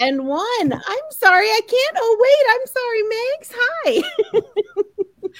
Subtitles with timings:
[0.00, 0.72] And one.
[0.72, 1.96] I'm sorry, I can't.
[1.96, 3.52] Oh, wait, I'm sorry, Megs.
[3.56, 5.30] Hi.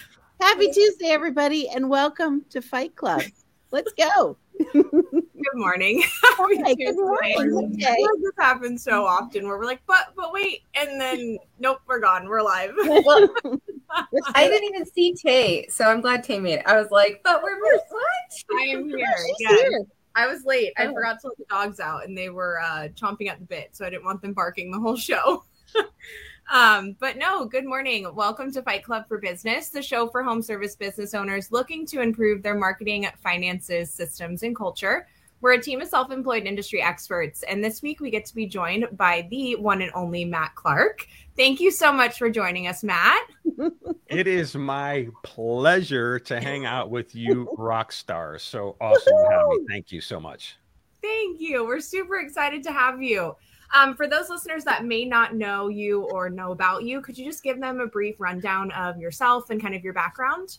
[0.41, 3.23] Happy Tuesday, everybody, and welcome to Fight Club.
[3.71, 4.37] Let's go.
[4.73, 6.03] Good morning.
[6.39, 7.35] Happy Hi, good morning.
[7.37, 7.93] Tuesday.
[7.93, 8.07] Okay.
[8.23, 12.29] This happens so often where we're like, but but wait, and then nope, we're gone.
[12.29, 12.75] We're live.
[13.93, 16.67] Well, I didn't even see Tay, so I'm glad Tay made it.
[16.67, 18.59] I was like, but we're what?
[18.59, 19.07] I am here.
[19.27, 19.61] She's Yes.
[19.61, 19.87] here.
[20.17, 20.73] I was late.
[20.79, 20.95] I Oh.
[20.95, 23.85] forgot to let the dogs out, and they were uh, chomping at the bit, so
[23.85, 25.45] I didn't want them barking the whole show.
[26.53, 28.07] um, but no, good morning.
[28.15, 32.01] Welcome to Fight Club for Business, the show for home service business owners looking to
[32.01, 35.07] improve their marketing, finances, systems, and culture.
[35.41, 38.47] We're a team of self employed industry experts, and this week we get to be
[38.47, 41.07] joined by the one and only Matt Clark.
[41.37, 43.29] Thank you so much for joining us, Matt.
[44.09, 48.45] It is my pleasure to hang out with you rock stars.
[48.45, 49.67] So awesome to have me.
[49.69, 50.57] Thank you so much.
[51.03, 51.67] Thank you.
[51.67, 53.35] We're super excited to have you.
[53.75, 57.25] Um, for those listeners that may not know you or know about you, could you
[57.25, 60.59] just give them a brief rundown of yourself and kind of your background?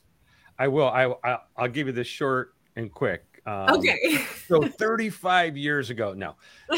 [0.59, 0.89] I will.
[0.89, 3.23] I, I I'll give you this short and quick.
[3.47, 4.25] Um, okay.
[4.47, 6.35] So 35 years ago, no.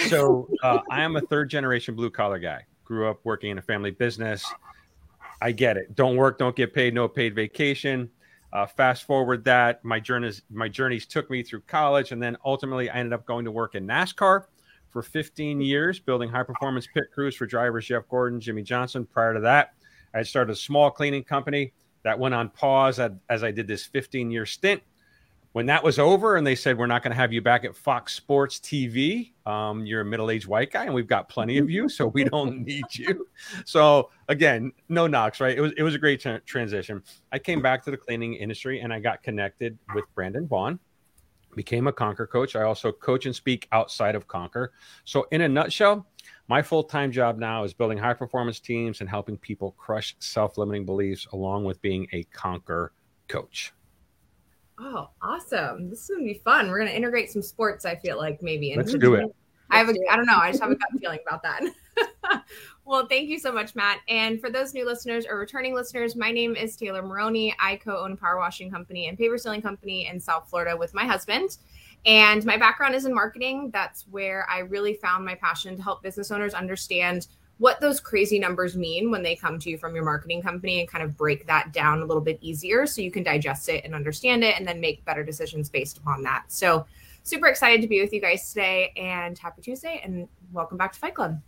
[0.07, 2.65] So uh, I am a third generation blue collar guy.
[2.83, 4.43] Grew up working in a family business.
[5.39, 5.93] I get it.
[5.93, 8.09] Don't work, don't get paid, no paid vacation.
[8.51, 12.89] Uh, fast forward that my journeys my journeys took me through college, and then ultimately
[12.89, 14.45] I ended up going to work in NASCAR
[14.89, 19.05] for 15 years, building high performance pit crews for drivers Jeff Gordon, Jimmie Johnson.
[19.05, 19.73] Prior to that,
[20.15, 23.67] I had started a small cleaning company that went on pause as, as I did
[23.67, 24.81] this 15 year stint
[25.53, 27.75] when that was over and they said we're not going to have you back at
[27.75, 31.89] fox sports tv um, you're a middle-aged white guy and we've got plenty of you
[31.89, 33.27] so we don't need you.
[33.65, 35.57] So again no knocks right?
[35.57, 37.03] It was, it was a great tra- transition.
[37.31, 40.79] I came back to the cleaning industry and i got connected with brandon vaughn
[41.55, 42.55] became a conquer coach.
[42.55, 44.71] I also coach and speak outside of conquer.
[45.03, 46.05] So in a nutshell
[46.47, 51.27] my full-time job now is building high performance teams and helping people crush self-limiting beliefs
[51.33, 52.91] along with being a conquer
[53.27, 53.73] coach
[54.79, 55.89] Oh, awesome.
[55.89, 56.69] This is going to be fun.
[56.69, 58.73] We're going to integrate some sports, I feel like, maybe.
[58.77, 59.35] let's into do it
[59.71, 60.37] I have a, I don't know.
[60.37, 61.61] I just have a gut feeling about that.
[62.85, 63.99] well, thank you so much, Matt.
[64.07, 67.55] And for those new listeners or returning listeners, my name is Taylor Maroney.
[67.59, 71.05] I co-own a power washing company and paver sealing company in South Florida with my
[71.05, 71.57] husband.
[72.05, 73.69] And my background is in marketing.
[73.71, 77.27] That's where I really found my passion to help business owners understand
[77.59, 80.89] what those crazy numbers mean when they come to you from your marketing company and
[80.89, 83.93] kind of break that down a little bit easier so you can digest it and
[83.93, 86.45] understand it and then make better decisions based upon that.
[86.47, 86.85] So,
[87.23, 90.99] super excited to be with you guys today and happy Tuesday and welcome back to
[90.99, 91.39] Fight Club.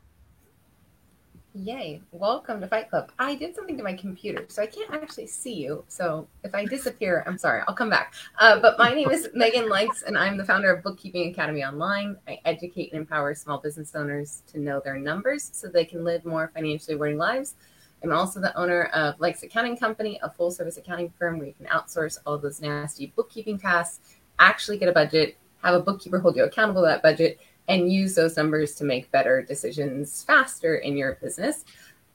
[1.54, 2.02] Yay!
[2.14, 3.12] Welcome to Fight Club.
[3.20, 5.84] I did something to my computer, so I can't actually see you.
[5.90, 7.62] So if I disappear, I'm sorry.
[7.68, 8.14] I'll come back.
[8.40, 12.16] Uh, but my name is Megan Likes, and I'm the founder of Bookkeeping Academy Online.
[12.26, 16.24] I educate and empower small business owners to know their numbers so they can live
[16.24, 17.56] more financially rewarding lives.
[18.02, 21.54] I'm also the owner of Likes Accounting Company, a full service accounting firm where you
[21.54, 26.38] can outsource all those nasty bookkeeping tasks, actually get a budget, have a bookkeeper hold
[26.38, 30.98] you accountable to that budget, and use those numbers to make better decisions faster in
[30.98, 31.66] your business.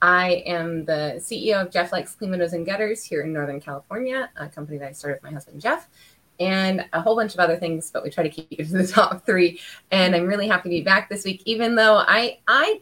[0.02, 4.30] I am the CEO of Jeff Likes Clean Windows and Gutters here in Northern California,
[4.36, 5.88] a company that I started with my husband Jeff,
[6.38, 8.86] and a whole bunch of other things, but we try to keep it to the
[8.92, 9.60] top three.
[9.90, 12.80] And I'm really happy to be back this week, even though I I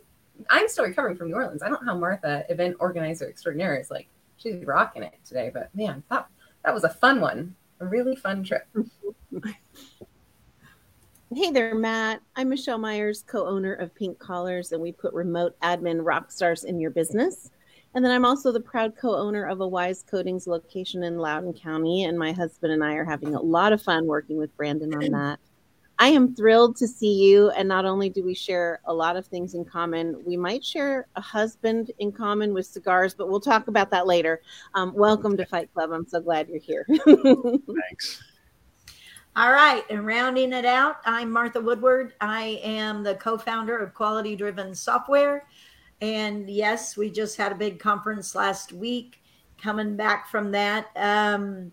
[0.50, 1.62] I'm still recovering from New Orleans.
[1.62, 5.50] I don't know how Martha, event organizer extraordinaire, is like she's rocking it today.
[5.53, 6.26] But man, that
[6.64, 8.66] that was a fun one, a really fun trip.
[11.34, 12.22] Hey there, Matt.
[12.37, 16.62] I'm Michelle Myers, co owner of Pink Collars, and we put remote admin rock stars
[16.62, 17.50] in your business.
[17.93, 21.53] And then I'm also the proud co owner of a Wise Coatings location in Loudoun
[21.53, 22.04] County.
[22.04, 25.10] And my husband and I are having a lot of fun working with Brandon on
[25.10, 25.41] that.
[25.98, 27.51] I am thrilled to see you.
[27.51, 31.09] And not only do we share a lot of things in common, we might share
[31.16, 34.41] a husband in common with cigars, but we'll talk about that later.
[34.75, 35.91] Um, welcome to Fight Club.
[35.91, 36.87] I'm so glad you're here.
[37.04, 38.22] thanks
[39.36, 42.13] All right, and rounding it out, I'm Martha Woodward.
[42.21, 45.48] I am the co founder of Quality Driven Software.
[46.01, 49.21] And yes, we just had a big conference last week
[49.60, 50.86] coming back from that.
[50.95, 51.72] Um,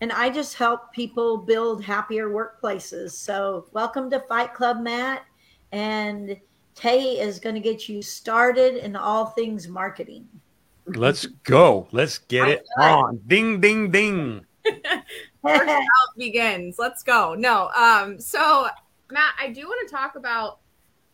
[0.00, 3.10] and I just help people build happier workplaces.
[3.10, 5.24] So, welcome to Fight Club, Matt.
[5.72, 6.36] And
[6.76, 10.28] Tay is going to get you started in all things marketing.
[10.86, 11.88] Let's go.
[11.90, 13.20] Let's get I it on.
[13.26, 14.46] Ding, ding, ding.
[15.46, 16.78] out begins.
[16.78, 17.34] Let's go.
[17.34, 17.68] No.
[17.76, 18.68] Um, so
[19.10, 20.60] Matt, I do want to talk about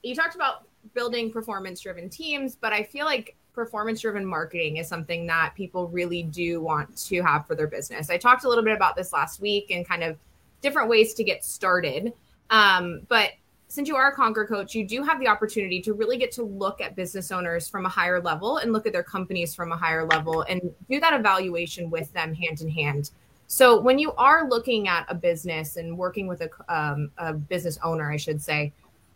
[0.03, 4.87] you talked about building performance driven teams, but I feel like performance driven marketing is
[4.87, 8.11] something that people really do want to have for their business.
[8.11, 10.17] I talked a little bit about this last week and kind of
[10.61, 12.13] different ways to get started.
[12.51, 13.33] Um, but
[13.69, 16.43] since you are a Conquer coach, you do have the opportunity to really get to
[16.43, 19.77] look at business owners from a higher level and look at their companies from a
[19.77, 23.11] higher level and do that evaluation with them hand in hand.
[23.47, 27.79] So when you are looking at a business and working with a, um, a business
[27.83, 28.73] owner, I should say,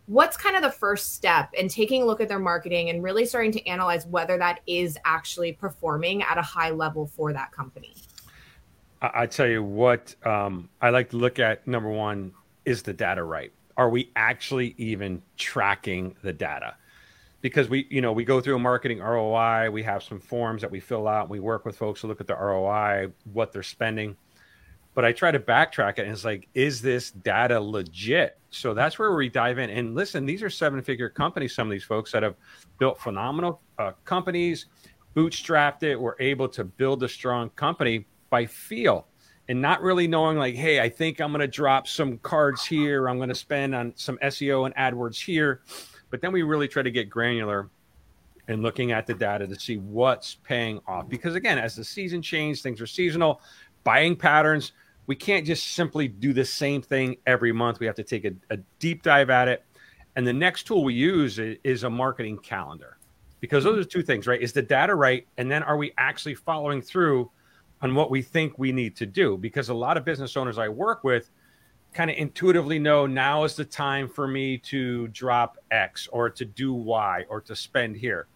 [0.07, 3.25] what's kind of the first step in taking a look at their marketing and really
[3.25, 7.95] starting to analyze whether that is actually performing at a high level for that company?
[9.03, 12.33] I, tell you what, um, I like to look at number one
[12.65, 13.53] is the data right?
[13.77, 16.75] Are we actually even tracking the data?
[17.41, 20.71] Because we, you know, we go through a marketing ROI, we have some forms that
[20.71, 24.17] we fill out, we work with folks to look at the ROI, what they're spending.
[24.93, 28.39] But I try to backtrack it and it's like, is this data legit?
[28.51, 29.71] So that's where we dive in.
[29.71, 32.35] And listen, these are seven figure companies, some of these folks that have
[32.79, 34.67] built phenomenal uh, companies,
[35.15, 39.07] bootstrapped it, were able to build a strong company by feel
[39.51, 43.09] and not really knowing like hey i think i'm going to drop some cards here
[43.09, 45.63] i'm going to spend on some seo and adwords here
[46.11, 47.69] but then we really try to get granular
[48.49, 51.09] and looking at the data to see what's paying off.
[51.09, 53.41] Because again as the season changes things are seasonal
[53.85, 54.73] buying patterns
[55.11, 57.81] we can't just simply do the same thing every month.
[57.81, 59.65] We have to take a, a deep dive at it.
[60.15, 62.97] And the next tool we use is, is a marketing calendar.
[63.41, 64.41] Because those are two things right?
[64.41, 65.27] Is the data right?
[65.37, 67.29] And then are we actually following through
[67.83, 69.37] on what we think we need to do?
[69.37, 71.31] Because a lot of business owners I work with
[71.93, 76.45] kind of intuitively know now is the time for me to drop X or to
[76.45, 78.27] do Y or to spend here.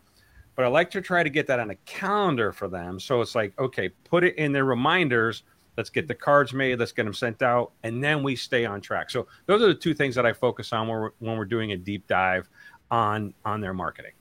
[0.57, 3.01] But I like to try to get that on a calendar for them.
[3.01, 5.43] So it's like, okay, put it in their reminders.
[5.77, 6.79] Let's get the cards made.
[6.79, 9.11] Let's get them sent out, and then we stay on track.
[9.11, 11.73] So those are the two things that I focus on when we're, when we're doing
[11.73, 12.49] a deep dive
[12.93, 14.13] on on their marketing.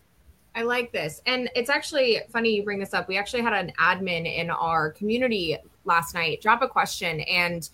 [0.55, 1.21] I like this.
[1.25, 3.07] And it's actually funny you bring this up.
[3.07, 7.69] We actually had an admin in our community last night drop a question and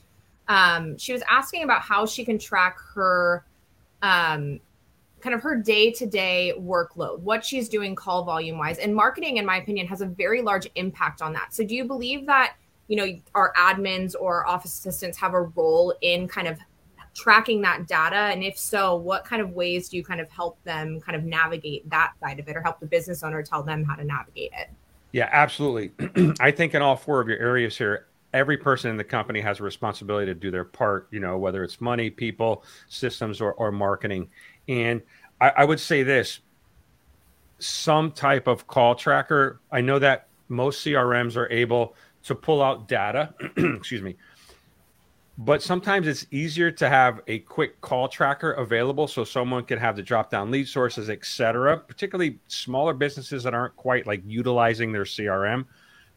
[0.49, 3.45] um, she was asking about how she can track her
[4.01, 4.59] um,
[5.21, 9.57] kind of her day-to-day workload what she's doing call volume wise and marketing in my
[9.57, 11.53] opinion has a very large impact on that.
[11.53, 12.55] So do you believe that
[12.87, 16.57] you know our admins or office assistants have a role in kind of
[17.13, 18.15] tracking that data?
[18.15, 21.23] And if so what kind of ways do you kind of help them kind of
[21.23, 24.51] navigate that side of it or help the business owner tell them how to navigate
[24.57, 24.69] it?
[25.11, 25.91] Yeah, absolutely.
[26.39, 29.59] I think in all four of your areas here, every person in the company has
[29.59, 33.71] a responsibility to do their part, you know, whether it's money, people, systems, or, or
[33.71, 34.29] marketing.
[34.67, 35.01] And
[35.41, 36.39] I, I would say this
[37.59, 39.59] some type of call tracker.
[39.71, 44.15] I know that most CRMs are able to pull out data, excuse me,
[45.37, 49.95] but sometimes it's easier to have a quick call tracker available so someone can have
[49.95, 54.91] the drop down lead sources, et cetera, particularly smaller businesses that aren't quite like utilizing
[54.91, 55.65] their CRM.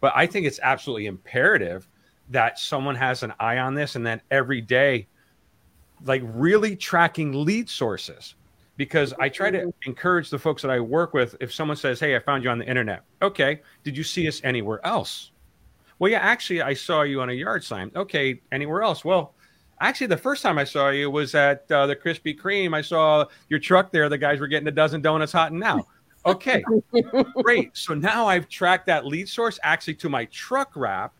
[0.00, 1.86] But I think it's absolutely imperative
[2.32, 5.06] that someone has an eye on this and then every day,
[6.04, 8.34] like really tracking lead sources.
[8.78, 12.16] Because I try to encourage the folks that I work with if someone says, Hey,
[12.16, 13.04] I found you on the internet.
[13.20, 13.60] Okay.
[13.84, 15.30] Did you see us anywhere else?
[15.98, 17.92] Well, yeah, actually, I saw you on a yard sign.
[17.94, 19.04] Okay, anywhere else?
[19.04, 19.34] Well,
[19.80, 22.74] actually, the first time I saw you was at uh, the Krispy Kreme.
[22.74, 24.08] I saw your truck there.
[24.08, 25.86] The guys were getting a dozen donuts hot and now.
[26.26, 26.64] Okay,
[27.42, 27.76] great.
[27.76, 31.14] So now I've tracked that lead source actually to my truck wrap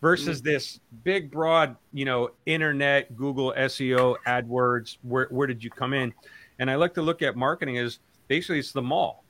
[0.00, 4.98] versus this big, broad, you know, internet, Google, SEO, AdWords.
[5.02, 6.12] Where, where did you come in?
[6.58, 9.24] And I like to look at marketing as basically it's the mall.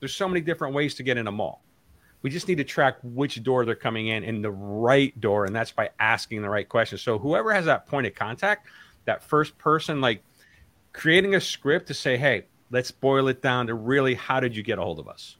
[0.00, 1.62] There's so many different ways to get in a mall.
[2.22, 5.54] We just need to track which door they're coming in in the right door, and
[5.54, 7.02] that's by asking the right questions.
[7.02, 8.66] So whoever has that point of contact,
[9.04, 10.22] that first person, like
[10.92, 14.62] creating a script to say, "Hey, let's boil it down to really how did you
[14.62, 15.36] get a hold of us?"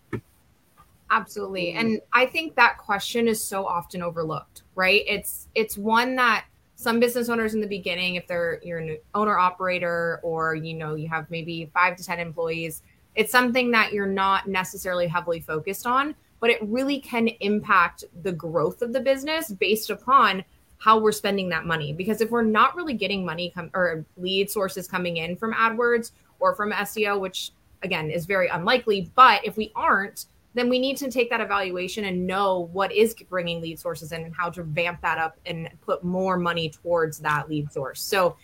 [1.17, 1.69] Absolutely.
[1.69, 1.79] Mm-hmm.
[1.79, 5.03] And I think that question is so often overlooked, right?
[5.07, 6.45] It's it's one that
[6.75, 10.95] some business owners in the beginning, if they're you're an owner operator or you know
[10.95, 12.83] you have maybe five to ten employees,
[13.15, 18.33] it's something that you're not necessarily heavily focused on, but it really can impact the
[18.33, 20.45] growth of the business based upon
[20.77, 21.95] how we're spending that money.
[21.95, 26.11] Because if we're not really getting money come or lead sources coming in from AdWords
[26.41, 30.97] or from SEO, which again is very unlikely, but if we aren't, then we need
[30.97, 34.63] to take that evaluation and know what is bringing lead sources in and how to
[34.63, 38.01] vamp that up and put more money towards that lead source.
[38.01, 38.37] So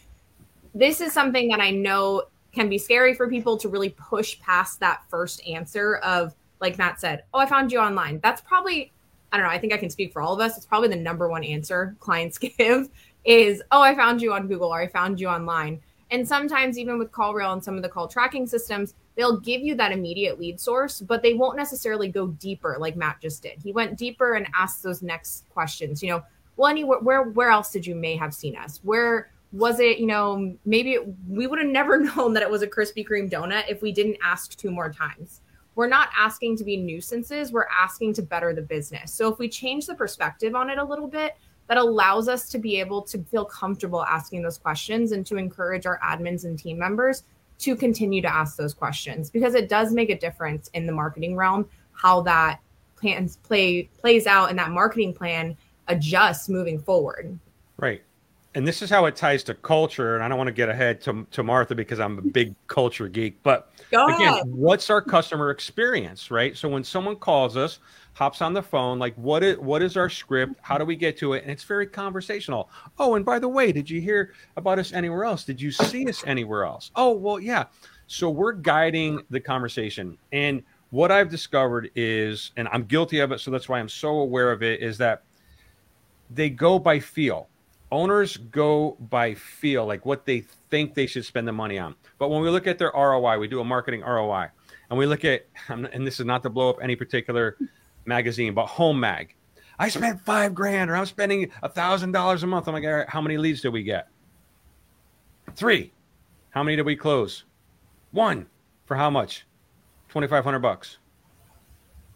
[0.75, 4.79] this is something that I know can be scary for people to really push past
[4.81, 8.21] that first answer of like Matt said, oh, I found you online.
[8.23, 8.93] That's probably,
[9.33, 10.59] I don't know, I think I can speak for all of us.
[10.59, 12.91] It's probably the number one answer clients give
[13.25, 15.81] is, oh, I found you on Google or I found you online.
[16.13, 19.75] And sometimes, even with CallRail and some of the call tracking systems, they'll give you
[19.77, 23.63] that immediate lead source, but they won't necessarily go deeper like Matt just did.
[23.63, 26.03] He went deeper and asked those next questions.
[26.03, 26.23] You know,
[26.57, 28.79] well, anywhere, where, where else did you may have seen us?
[28.83, 29.99] Where was it?
[29.99, 33.31] You know, maybe it, we would have never known that it was a Krispy Kreme
[33.31, 35.41] donut if we didn't ask two more times.
[35.77, 37.53] We're not asking to be nuisances.
[37.53, 39.15] We're asking to better the business.
[39.15, 41.39] So if we change the perspective on it a little bit,
[41.69, 45.87] that allows us to be able to feel comfortable asking those questions and to encourage
[45.87, 47.25] our admins and team members
[47.59, 51.37] to continue to ask those questions because it does make a difference in the marketing
[51.37, 52.59] realm how that
[52.97, 55.57] plans play plays out and that marketing plan
[55.89, 57.39] adjusts moving forward.
[57.79, 58.03] Right.
[58.55, 60.15] And this is how it ties to culture.
[60.15, 63.09] And I don't want to get ahead to, to Martha because I'm a big culture
[63.09, 63.43] geek.
[63.43, 64.47] But Go again, ahead.
[64.47, 66.57] what's our customer experience, right?
[66.57, 67.79] So when someone calls us,
[68.15, 70.55] hops on the phone, like what is what is our script?
[70.61, 71.43] How do we get to it?
[71.43, 72.71] And it's very conversational.
[72.99, 75.45] Oh, and by the way, did you hear about us anywhere else?
[75.45, 76.91] Did you see us anywhere else?
[76.97, 77.65] Oh, well, yeah.
[78.07, 80.19] So we're guiding the conversation.
[80.33, 84.19] And what I've discovered is, and I'm guilty of it, so that's why I'm so
[84.19, 85.23] aware of it, is that
[86.31, 87.49] they go by feel.
[87.91, 90.41] Owners go by feel, like what they
[90.71, 91.95] think they should spend the money on.
[92.19, 94.49] But when we look at their ROI, we do a marketing ROI,
[94.91, 97.57] and we look at, and this is not to blow up any particular
[98.05, 99.35] magazine, but Home Mag.
[99.79, 102.69] I spent five grand, or I'm spending a thousand dollars a month.
[102.69, 104.09] I'm like, all right, how many leads did we get?
[105.55, 105.93] Three.
[106.51, 107.45] How many did we close?
[108.13, 108.47] One.
[108.85, 109.47] For how much?
[110.09, 110.99] Twenty five hundred bucks.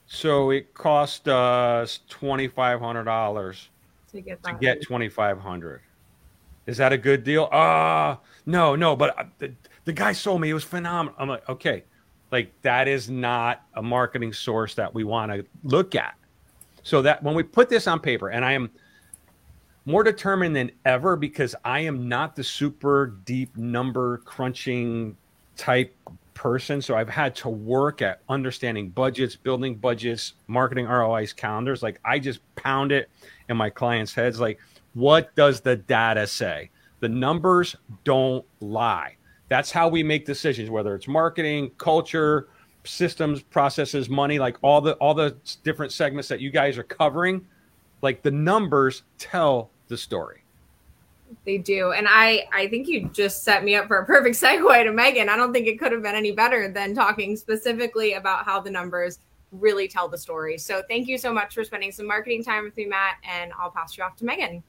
[0.07, 3.71] So it cost us twenty five hundred dollars
[4.13, 5.81] To get to get 2500
[6.67, 9.53] is that a good deal ah no no but uh, the,
[9.85, 11.85] the guy sold me it was phenomenal i'm like okay
[12.31, 16.15] like that is not a marketing source that we want to look at
[16.83, 18.71] so that when we put this on paper and i am
[19.85, 25.17] more determined than ever because i am not the super deep number crunching
[25.57, 25.95] type
[26.35, 31.99] person so i've had to work at understanding budgets building budgets marketing rois calendars like
[32.05, 33.09] i just pound it
[33.49, 34.59] in my clients' heads like,
[34.95, 36.71] what does the data say?
[37.01, 39.17] The numbers don't lie.
[39.49, 42.49] That's how we make decisions, whether it's marketing, culture,
[42.85, 47.47] systems, processes, money, like all the all the different segments that you guys are covering.
[48.03, 50.43] Like the numbers tell the story.
[51.45, 51.93] They do.
[51.93, 55.29] And I I think you just set me up for a perfect segue to Megan.
[55.29, 58.71] I don't think it could have been any better than talking specifically about how the
[58.71, 59.19] numbers
[59.53, 60.59] really tell the story.
[60.59, 63.71] So thank you so much for spending some marketing time with me, Matt, and I'll
[63.71, 64.63] pass you off to Megan.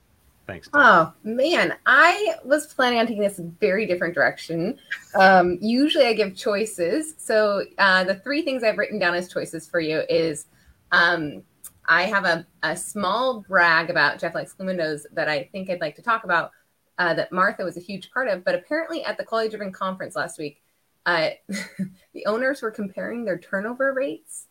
[0.47, 0.69] Thanks.
[0.73, 4.79] Oh man, I was planning on taking this very different direction.
[5.19, 7.15] Um, usually, I give choices.
[7.17, 10.45] So uh, the three things I've written down as choices for you is
[10.93, 11.43] um,
[11.85, 15.95] I have a, a small brag about Jeff Likes Windows that I think I'd like
[15.97, 16.51] to talk about
[16.97, 18.45] uh, that Martha was a huge part of.
[18.45, 20.61] But apparently, at the Quality Driven conference last week,
[21.05, 21.31] uh,
[22.13, 24.47] the owners were comparing their turnover rates.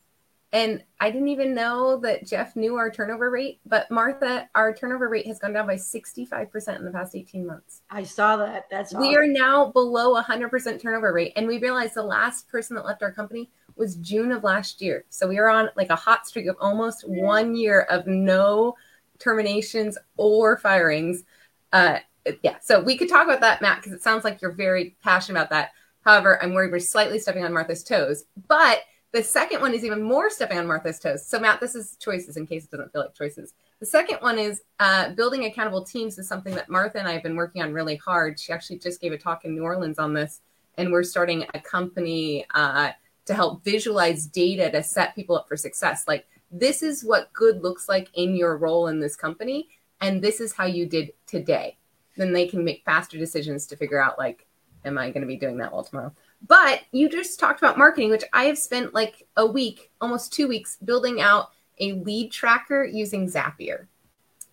[0.52, 5.08] And I didn't even know that Jeff knew our turnover rate, but Martha, our turnover
[5.08, 7.82] rate has gone down by 65% in the past 18 months.
[7.90, 8.66] I saw that.
[8.70, 9.22] That's We awesome.
[9.22, 11.32] are now below 100% turnover rate.
[11.36, 15.04] And we realized the last person that left our company was June of last year.
[15.10, 18.74] So we are on like a hot streak of almost one year of no
[19.18, 21.24] terminations or firings.
[21.72, 21.98] Uh,
[22.42, 22.56] yeah.
[22.62, 25.50] So we could talk about that, Matt, because it sounds like you're very passionate about
[25.50, 25.70] that.
[26.04, 28.24] However, I'm worried we're slightly stepping on Martha's toes.
[28.48, 28.80] But
[29.12, 31.24] the second one is even more on Martha's toes.
[31.24, 33.54] So, Matt, this is choices in case it doesn't feel like choices.
[33.80, 37.22] The second one is uh, building accountable teams is something that Martha and I have
[37.22, 38.38] been working on really hard.
[38.38, 40.40] She actually just gave a talk in New Orleans on this,
[40.76, 42.90] and we're starting a company uh,
[43.26, 46.06] to help visualize data to set people up for success.
[46.06, 49.68] Like, this is what good looks like in your role in this company,
[50.00, 51.76] and this is how you did today.
[52.16, 54.46] Then they can make faster decisions to figure out, like,
[54.84, 56.12] am I going to be doing that well tomorrow?
[56.46, 60.48] But you just talked about marketing, which I have spent like a week, almost two
[60.48, 61.50] weeks, building out
[61.80, 63.86] a lead tracker using Zapier.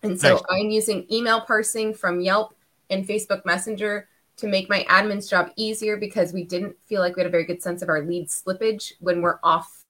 [0.02, 0.42] And so Nice.
[0.50, 2.54] I'm using email parsing from Yelp
[2.90, 7.20] and Facebook Messenger to make my admin's job easier because we didn't feel like we
[7.20, 9.84] had a very good sense of our lead slippage when we're off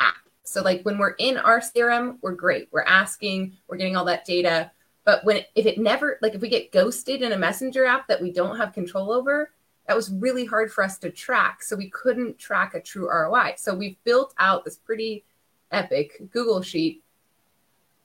[0.00, 0.14] app.
[0.44, 2.68] So like when we're in our CRM, we're great.
[2.70, 4.70] We're asking, we're getting all that data.
[5.04, 8.20] But when if it never like if we get ghosted in a messenger app that
[8.20, 9.50] we don't have control over,
[9.88, 11.62] that was really hard for us to track.
[11.62, 13.54] So we couldn't track a true ROI.
[13.56, 15.24] So we've built out this pretty
[15.72, 17.02] epic Google sheet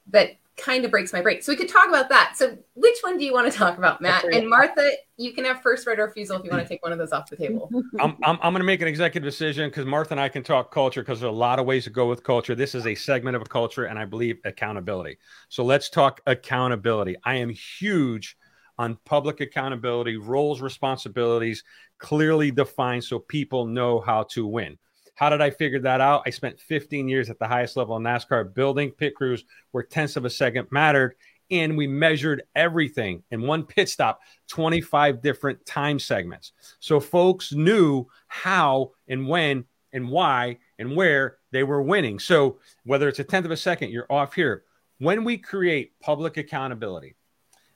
[0.08, 1.42] that kind of breaks my brain.
[1.42, 2.34] So we could talk about that.
[2.38, 4.24] So which one do you want to talk about, Matt?
[4.24, 6.94] And Martha, you can have first right of refusal if you want to take one
[6.94, 7.70] of those off the table.
[8.00, 10.72] I'm, I'm, I'm going to make an executive decision because Martha and I can talk
[10.72, 12.56] culture because there's a lot of ways to go with culture.
[12.56, 15.18] This is a segment of a culture, and I believe accountability.
[15.50, 17.18] So let's talk accountability.
[17.26, 18.38] I am huge
[18.78, 21.64] on public accountability, roles, responsibilities
[21.98, 24.78] clearly defined so people know how to win.
[25.16, 26.24] How did I figure that out?
[26.26, 30.16] I spent 15 years at the highest level in NASCAR building pit crews where tenths
[30.16, 31.16] of a second mattered.
[31.52, 36.54] And we measured everything in one pit stop, 25 different time segments.
[36.80, 42.18] So folks knew how and when and why and where they were winning.
[42.18, 44.64] So whether it's a tenth of a second, you're off here.
[44.98, 47.16] When we create public accountability,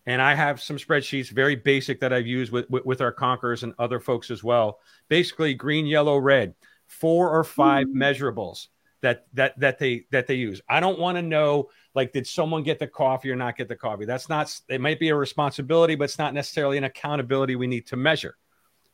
[0.08, 3.64] and I have some spreadsheets, very basic that I've used with, with, with our conquerors
[3.64, 4.80] and other folks as well.
[5.10, 6.56] Basically, green, yellow, red
[6.88, 8.02] four or 5 Mm-hmm.
[8.02, 8.68] measurables
[9.02, 10.62] that that that they that they use.
[10.68, 13.76] I don't want to know like did someone get the coffee or not get the
[13.76, 14.06] coffee.
[14.06, 17.86] That's not it might be a responsibility, but it's not necessarily an accountability we need
[17.88, 18.38] to measure.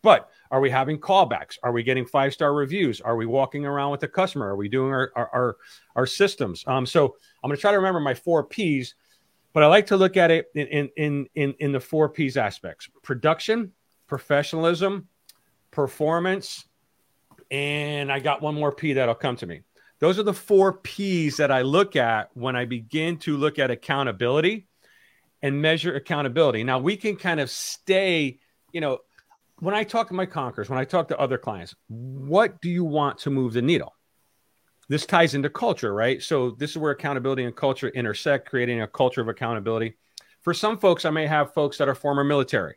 [0.01, 1.57] But are we having callbacks?
[1.63, 2.99] Are we getting five star reviews?
[2.99, 4.47] Are we walking around with the customer?
[4.47, 5.57] Are we doing our our our,
[5.95, 6.63] our systems?
[6.67, 8.95] Um, so I'm going to try to remember my four P's,
[9.53, 12.89] but I like to look at it in in in in, the four P's aspects:
[13.03, 13.71] production,
[14.07, 15.07] professionalism,
[15.71, 16.65] performance,
[17.51, 19.61] and I got one more P that'll come to me.
[19.99, 23.71] Those are the four P's that I look at when I begin to look at
[23.71, 24.67] accountability
[25.41, 26.63] and measure accountability.
[26.63, 28.39] Now we can kind of stay,
[28.71, 28.99] you know,
[29.59, 32.83] when I talk to my conquerors, when I talk to other clients, what do you
[32.83, 33.93] want to move the needle?
[34.93, 36.21] This ties into culture, right?
[36.21, 39.95] So this is where accountability and culture intersect, creating a culture of accountability.
[40.41, 42.75] For some folks, I may have folks that are former military,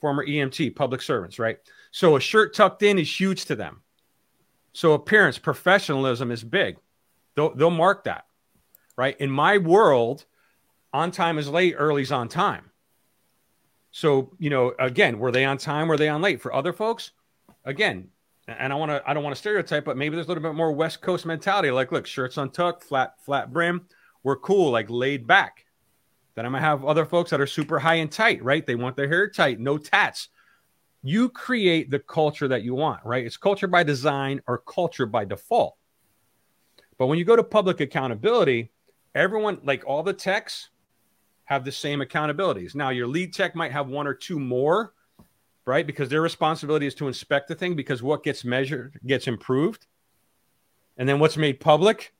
[0.00, 1.58] former EMT, public servants, right?
[1.90, 3.82] So a shirt tucked in is huge to them.
[4.72, 6.76] So appearance, professionalism is big.
[7.34, 8.26] They'll, they'll mark that,
[8.96, 9.20] right?
[9.20, 10.26] In my world,
[10.92, 12.70] on time is late, early's on time.
[13.90, 15.88] So, you know, again, were they on time?
[15.88, 16.40] Were they on late?
[16.40, 17.10] For other folks,
[17.64, 18.10] again,
[18.48, 20.54] and I want to, I don't want to stereotype, but maybe there's a little bit
[20.54, 21.70] more West Coast mentality.
[21.70, 23.86] Like, look, shirts untucked, flat, flat brim.
[24.22, 25.66] We're cool, like laid back.
[26.34, 28.66] Then I'm gonna have other folks that are super high and tight, right?
[28.66, 30.28] They want their hair tight, no tats
[31.06, 33.24] you create the culture that you want, right?
[33.24, 35.76] It's culture by design or culture by default.
[36.98, 38.72] But when you go to public accountability,
[39.14, 40.70] everyone, like all the techs,
[41.44, 42.74] have the same accountabilities.
[42.74, 44.94] Now, your lead tech might have one or two more,
[45.66, 45.86] right?
[45.86, 49.86] Because their responsibility is to inspect the thing because what gets measured gets improved.
[50.96, 52.14] And then what's made public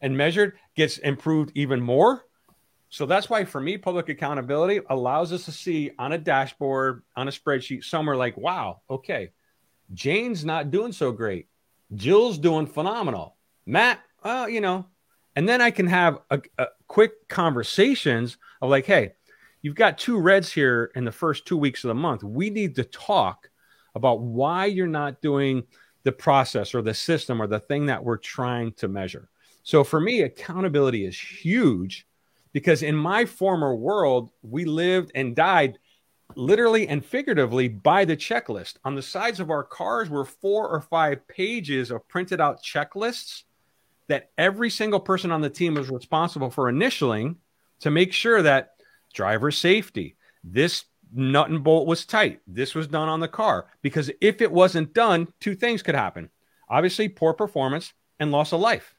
[0.00, 2.24] and measured gets improved even more.
[2.90, 7.28] So that's why for me, public accountability allows us to see on a dashboard, on
[7.28, 9.30] a spreadsheet, somewhere like, wow, okay,
[9.94, 11.48] Jane's not doing so great.
[11.94, 13.36] Jill's doing phenomenal.
[13.64, 14.00] Matt,
[14.48, 14.86] you know,
[15.36, 19.14] and then I can have a, a quick conversations of like, hey,
[19.62, 22.22] you've got two reds here in the first two weeks of the month.
[22.22, 23.48] We need to talk
[23.94, 25.62] about why you're not doing
[26.02, 29.28] the process or the system or the thing that we're trying to measure.
[29.62, 32.06] So for me, accountability is huge
[32.52, 35.78] because in my former world, we lived and died
[36.34, 38.78] literally and figuratively by the checklist.
[38.84, 43.44] On the sides of our cars were four or five pages of printed out checklists
[44.08, 47.36] that every single person on the team was responsible for initialing
[47.80, 48.71] to make sure that
[49.12, 53.66] driver safety, this nut and bolt was tight, this was done on the car.
[53.82, 56.30] Because if it wasn't done, two things could happen
[56.68, 58.94] obviously, poor performance and loss of life.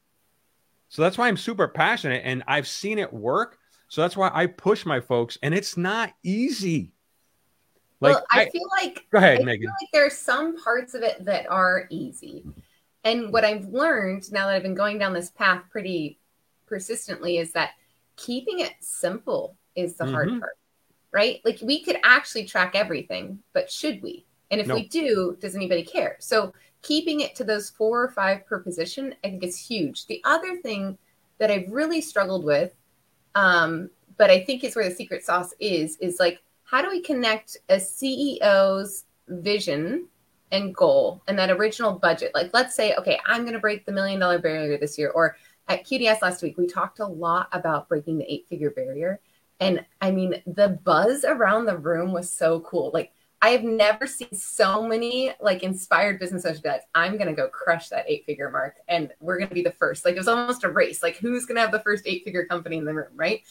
[0.89, 3.57] So that's why I'm super passionate and I've seen it work.
[3.87, 6.93] So that's why I push my folks, and it's not easy.
[7.99, 9.61] Like, well, I, I- feel like go ahead, I Megan.
[9.61, 12.43] feel like there are some parts of it that are easy.
[13.03, 16.19] And what I've learned now that I've been going down this path pretty
[16.67, 17.71] persistently is that
[18.15, 20.39] keeping it simple is the hard Mhm.
[20.39, 20.57] part,
[21.11, 21.41] right?
[21.43, 24.25] Like we could actually track everything, but should we?
[24.51, 24.75] And if No.
[24.75, 26.17] we do, does anybody care?
[26.19, 30.05] So keeping it to those four or five per position, I think is huge.
[30.05, 30.97] The other thing
[31.37, 32.75] that I've really struggled with,
[33.35, 37.01] um, but I think is where the secret sauce is, is like how do we
[37.01, 40.07] connect a CEO's vision
[40.51, 42.31] and goal and that original budget?
[42.33, 45.09] Like, let's say, okay, I'm going to break the million dollar barrier this year.
[45.09, 49.19] Or at QDS last week, we talked a lot about breaking the eight figure barrier.
[49.63, 52.91] And I mean, the buzz around the room was so cool.
[52.93, 57.33] Like, I have never seen so many like inspired business owners be like, I'm gonna
[57.33, 60.05] go crush that eight figure mark and we're gonna be the first.
[60.05, 61.03] Like it was almost a race.
[61.03, 63.41] Like who's gonna have the first eight figure company in the room, right?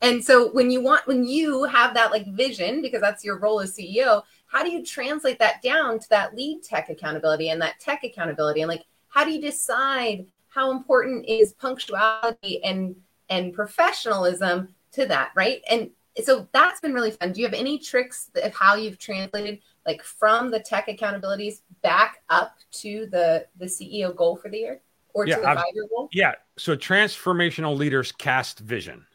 [0.00, 3.60] And so when you want when you have that like vision, because that's your role
[3.60, 7.78] as CEO, how do you translate that down to that lead tech accountability and that
[7.78, 8.62] tech accountability?
[8.62, 12.96] And like how do you decide how important is punctuality and
[13.28, 15.62] and professionalism to that, right?
[15.70, 15.90] And
[16.22, 17.32] so that's been really fun.
[17.32, 22.22] Do you have any tricks of how you've translated like from the tech accountabilities back
[22.28, 24.80] up to the the CEO goal for the year
[25.14, 26.08] or Yeah, to the I've- five year goal?
[26.12, 26.34] Yeah.
[26.58, 29.06] So transformational leaders cast vision.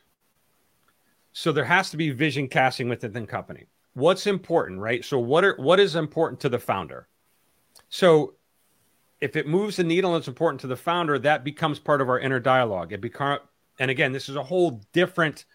[1.33, 3.65] So there has to be vision casting within the company.
[3.93, 5.05] What's important, right?
[5.05, 7.07] So what are what is important to the founder?
[7.89, 8.33] So
[9.21, 12.09] if it moves the needle and it's important to the founder, that becomes part of
[12.09, 12.91] our inner dialogue.
[12.91, 13.39] It become
[13.79, 15.45] and again, this is a whole different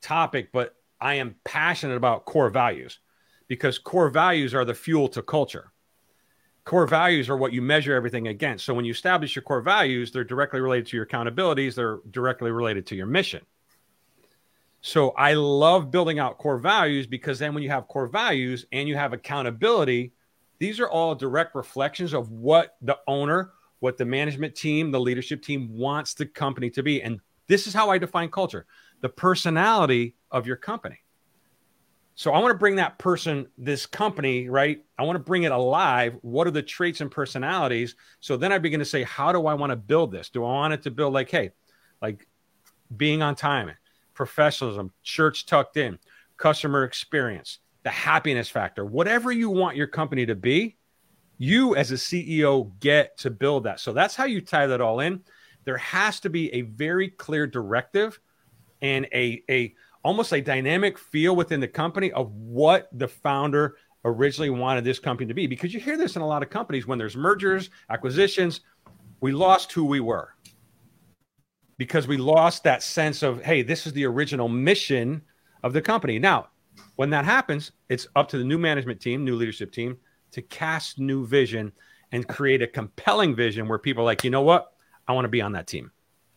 [0.00, 2.98] topic, but I am passionate about core values
[3.48, 5.72] because core values are the fuel to culture
[6.64, 8.64] core values are what you measure everything against.
[8.64, 12.50] So when you establish your core values, they're directly related to your accountabilities, they're directly
[12.50, 13.44] related to your mission.
[14.80, 18.88] So I love building out core values because then when you have core values and
[18.88, 20.12] you have accountability,
[20.58, 25.42] these are all direct reflections of what the owner, what the management team, the leadership
[25.42, 27.02] team wants the company to be.
[27.02, 28.66] And this is how I define culture
[29.00, 30.98] the personality of your company.
[32.14, 34.84] So I want to bring that person, this company, right?
[34.98, 36.18] I want to bring it alive.
[36.20, 37.94] What are the traits and personalities?
[38.20, 40.28] So then I begin to say, how do I want to build this?
[40.28, 41.52] Do I want it to build like, hey,
[42.02, 42.26] like
[42.94, 43.70] being on time,
[44.12, 45.98] professionalism, church tucked in,
[46.36, 50.76] customer experience, the happiness factor, whatever you want your company to be,
[51.38, 53.80] you as a CEO get to build that.
[53.80, 55.22] So that's how you tie that all in.
[55.64, 58.20] There has to be a very clear directive
[58.82, 64.50] and a a almost a dynamic feel within the company of what the founder originally
[64.50, 65.46] wanted this company to be.
[65.46, 68.60] Because you hear this in a lot of companies when there's mergers acquisitions
[69.20, 70.34] we lost who we were.
[71.76, 75.22] Because we lost that sense of hey this is the original mission
[75.62, 76.18] of the company.
[76.18, 76.48] Now
[76.96, 79.98] when that happens it's up to the new management team new leadership team
[80.32, 81.72] to cast new vision
[82.12, 84.72] and create a compelling vision where people are like you know what?
[85.08, 85.90] I want to be on that team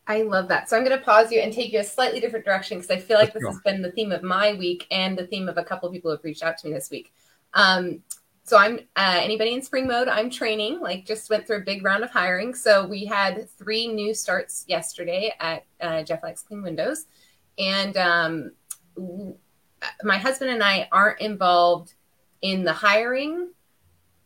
[0.06, 0.70] I love that.
[0.70, 3.00] So I'm going to pause you and take you a slightly different direction because I
[3.00, 3.52] feel like Let's this go.
[3.52, 6.12] has been the theme of my week and the theme of a couple of people
[6.12, 7.14] who have reached out to me this week.
[7.54, 8.04] Um,
[8.46, 10.10] so I'm uh, anybody in spring mode.
[10.10, 10.82] I'm training.
[10.82, 12.54] Like just went through a big round of hiring.
[12.54, 17.06] So we had three new starts yesterday at uh, Jeff Likes Clean Windows,
[17.58, 18.52] and um,
[20.04, 21.94] my husband and I aren't involved
[22.42, 23.52] in the hiring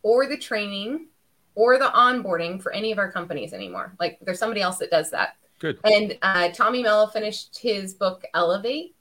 [0.02, 1.06] or the training
[1.54, 3.94] or the onboarding for any of our companies anymore.
[4.00, 5.36] Like there's somebody else that does that.
[5.58, 8.94] Good And uh, Tommy Mello finished his book Elevate.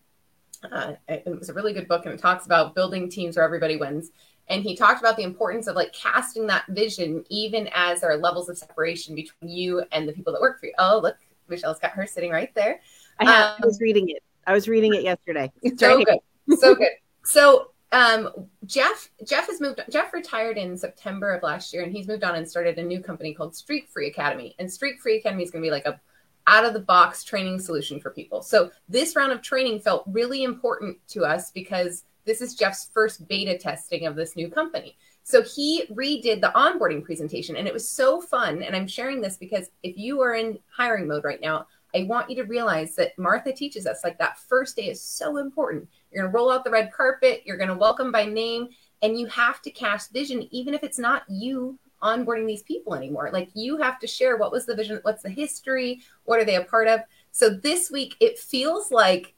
[0.72, 3.46] Uh, it it was a really good book, and it talks about building teams where
[3.46, 4.12] everybody wins.
[4.50, 8.18] And he talked about the importance of like casting that vision, even as there are
[8.18, 10.74] levels of separation between you and the people that work for you.
[10.80, 11.18] Oh, look,
[11.50, 12.80] Michelle's got her sitting right there.
[13.20, 14.24] I, have, I Um, was reading it.
[14.48, 15.52] I was reading it yesterday.
[15.62, 16.20] It's so right good
[16.60, 16.92] so good
[17.26, 18.30] so um
[18.66, 22.36] jeff jeff has moved jeff retired in september of last year and he's moved on
[22.36, 25.62] and started a new company called streak free academy and streak free academy is going
[25.62, 26.00] to be like a
[26.48, 28.42] out of the box training solution for people.
[28.42, 33.28] So this round of training felt really important to us because this is jeff's first
[33.28, 34.98] beta testing of this new company.
[35.24, 38.64] So he redid the onboarding presentation and it was so fun.
[38.64, 42.30] And i'm sharing this because if you are in hiring mode right now I want
[42.30, 45.88] you to realize that Martha teaches us like that first day is so important.
[46.12, 48.68] You're going to roll out the red carpet, you're going to welcome by name,
[49.02, 53.30] and you have to cast vision, even if it's not you onboarding these people anymore.
[53.32, 56.56] Like you have to share what was the vision, what's the history, what are they
[56.56, 57.02] a part of.
[57.32, 59.34] So this week, it feels like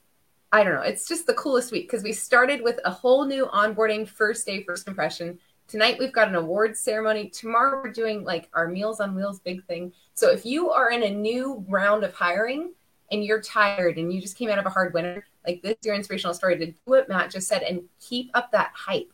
[0.52, 0.82] I don't know.
[0.82, 4.64] It's just the coolest week because we started with a whole new onboarding first day,
[4.64, 5.38] first impression.
[5.68, 7.30] Tonight we've got an awards ceremony.
[7.30, 9.94] Tomorrow we're doing like our Meals on Wheels big thing.
[10.16, 12.74] So if you are in a new round of hiring
[13.12, 15.86] and you're tired and you just came out of a hard winter, like this is
[15.86, 19.14] your inspirational story to do what Matt just said and keep up that hype.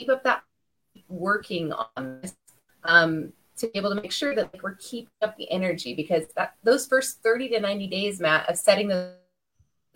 [0.00, 0.42] Keep up that
[1.08, 2.34] working on this.
[2.84, 6.24] Um, to be able to make sure that like, we're keeping up the energy because
[6.36, 9.14] that those first 30 to 90 days, Matt, of setting the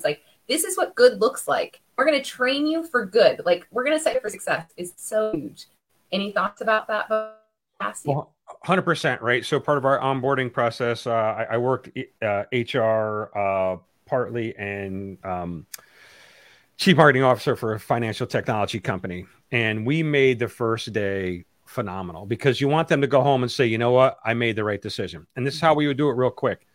[0.05, 1.81] like this is what good looks like.
[1.97, 3.43] We're going to train you for good.
[3.45, 5.67] Like we're going to set you for success is so huge.
[6.13, 7.11] Any thoughts about that?
[8.05, 9.45] Well, hundred percent, right?
[9.45, 11.91] So part of our onboarding process, uh, I, I worked
[12.23, 15.67] uh, HR uh, partly and um,
[16.77, 22.27] chief marketing officer for a financial technology company, and we made the first day phenomenal
[22.27, 24.65] because you want them to go home and say, you know what, I made the
[24.65, 25.27] right decision.
[25.37, 26.67] And this is how we would do it real quick.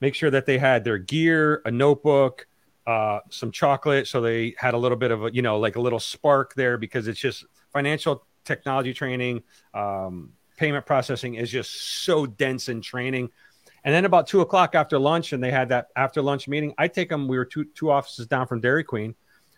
[0.00, 2.46] Make sure that they had their gear, a notebook,
[2.86, 5.80] uh, some chocolate, so they had a little bit of a, you know, like a
[5.80, 9.42] little spark there because it's just financial technology training.
[9.74, 13.30] Um, payment processing is just so dense in training.
[13.84, 16.74] And then about two o'clock after lunch, and they had that after lunch meeting.
[16.76, 17.28] I take them.
[17.28, 19.14] We were two two offices down from Dairy Queen.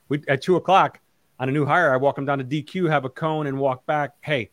[0.08, 1.00] We at two o'clock
[1.38, 1.92] on a new hire.
[1.92, 4.12] I walk them down to DQ, have a cone, and walk back.
[4.20, 4.50] Hey,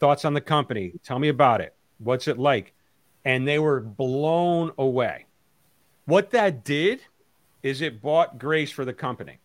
[0.00, 0.92] thoughts on the company?
[1.04, 1.74] Tell me about it.
[1.98, 2.74] What's it like?
[3.24, 5.26] And they were blown away
[6.10, 7.00] what that did
[7.62, 9.38] is it bought grace for the company.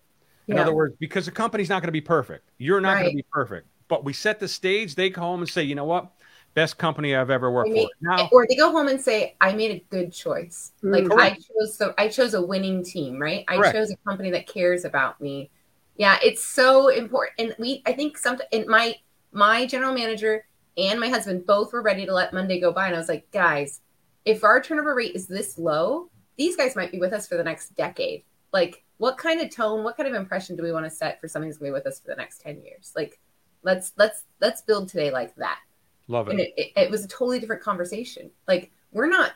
[0.47, 0.63] In Yeah.
[0.63, 3.25] other words, because the company's not going to be perfect, you're not going to be
[3.31, 3.67] perfect.
[3.87, 4.95] But we set the stage.
[4.95, 6.11] They go home and say, you know what,
[6.55, 7.91] best company I've ever worked I mean, for.
[8.01, 10.71] Now, or they go home and say, "I made a good choice.
[10.83, 11.07] Mm.
[11.07, 13.45] Like I chose the I chose a winning team, right?
[13.47, 13.75] I Correct.
[13.75, 15.51] chose a company that cares about me."
[15.97, 17.33] Yeah, it's so important.
[17.37, 18.95] And we, I think, some and my
[19.36, 20.45] my general manager
[20.78, 23.30] and my husband both were ready to let Monday go by, and I was like,
[23.32, 23.82] guys,
[24.26, 27.43] if our turnover rate is this low, these guys might be with us for the
[27.43, 28.24] next decade.
[28.52, 31.28] Like, what kind of tone, what kind of impression do we want to set for
[31.28, 32.93] something who's gonna be with us for the next ten years?
[32.95, 33.19] Like,
[33.63, 35.60] let's let's let's build today like that
[36.08, 36.54] love and it.
[36.56, 38.32] it, it, it was a totally different conversation.
[38.48, 39.34] Like we're not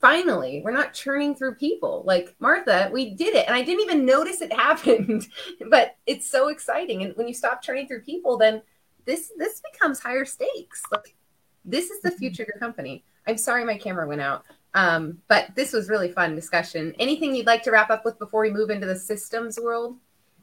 [0.00, 2.02] finally we're not churning through people.
[2.04, 5.28] Like Martha, we did it, and I didn't even notice it happened.
[5.70, 8.62] but it's so exciting, and when you stop churning through people, then
[9.08, 10.82] this this becomes higher stakes.
[10.92, 11.16] Like
[11.64, 13.04] this is the future of your company.
[13.26, 14.44] I'm sorry my camera went out.
[14.74, 16.94] Um, but this was really fun discussion.
[16.98, 19.96] Anything you'd like to wrap up with before we move into the systems world?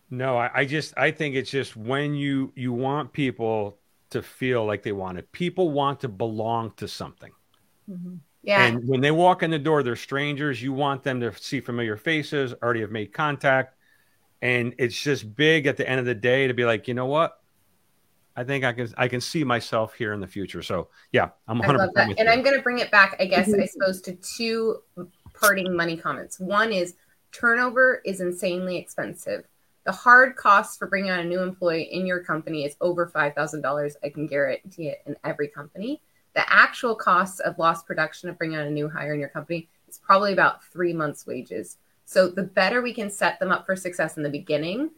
[0.09, 3.77] No, I, I just I think it's just when you you want people
[4.09, 5.31] to feel like they want it.
[5.31, 7.31] People want to belong to something.
[8.43, 8.65] Yeah.
[8.65, 10.61] And when they walk in the door, they're strangers.
[10.61, 13.75] You want them to see familiar faces, already have made contact.
[14.41, 17.07] And it's just big at the end of the day to be like, you know
[17.07, 17.39] what?
[18.35, 20.61] I think I can I can see myself here in the future.
[20.61, 22.09] So yeah, I'm 100 I love that.
[22.09, 22.25] And you.
[22.25, 23.61] I'm going to bring it back, I guess, mm-hmm.
[23.61, 24.77] I suppose, to two
[25.33, 26.39] parting money comments.
[26.39, 26.95] One is
[27.31, 29.45] turnover is insanely expensive.
[29.85, 33.95] The hard cost for bringing on a new employee in your company is over $5,000.
[34.03, 36.01] I can guarantee it in every company.
[36.33, 39.69] The actual cost of lost production of bringing on a new hire in your company
[39.87, 41.77] is probably about three months' wages.
[42.05, 44.89] So the better we can set them up for success in the beginning,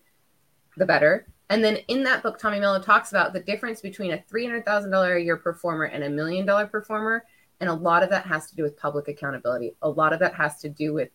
[0.77, 1.27] the better.
[1.49, 5.21] And then in that book, Tommy Mello talks about the difference between a $300,000 a
[5.21, 7.25] year performer and a million dollar performer.
[7.59, 9.75] And a lot of that has to do with public accountability.
[9.81, 11.09] A lot of that has to do with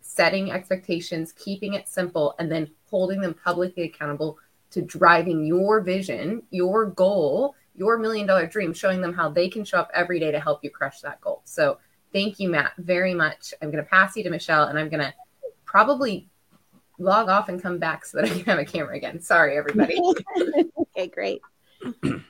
[0.00, 4.38] setting expectations, keeping it simple, and then holding them publicly accountable
[4.70, 9.64] to driving your vision, your goal, your million dollar dream, showing them how they can
[9.64, 11.42] show up every day to help you crush that goal.
[11.44, 11.78] So
[12.12, 13.54] thank you, Matt, very much.
[13.60, 15.14] I'm going to pass you to Michelle and I'm going to
[15.64, 16.28] probably
[16.98, 19.20] log off and come back so that I can have a camera again.
[19.20, 20.00] Sorry, everybody.
[20.96, 21.40] okay, great.
[22.02, 22.20] hey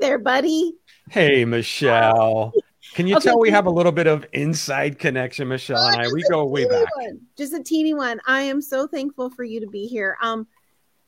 [0.00, 0.74] there, buddy.
[1.10, 2.52] Hey, Michelle.
[2.94, 3.30] Can you Okay.
[3.30, 6.08] tell we have a little bit of inside connection, Michelle and I?
[6.12, 6.94] We go way back.
[6.96, 8.20] one, Just a teeny one.
[8.26, 10.16] I am so thankful for you to be here.
[10.22, 10.46] Um,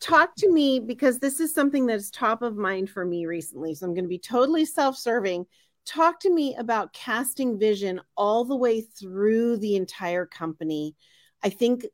[0.00, 3.74] talk to me because this is something that's top of mind for me recently.
[3.74, 5.46] So I'm going to be totally self-serving.
[5.84, 10.96] Talk to me about casting vision all the way through the entire company.
[11.44, 11.86] I think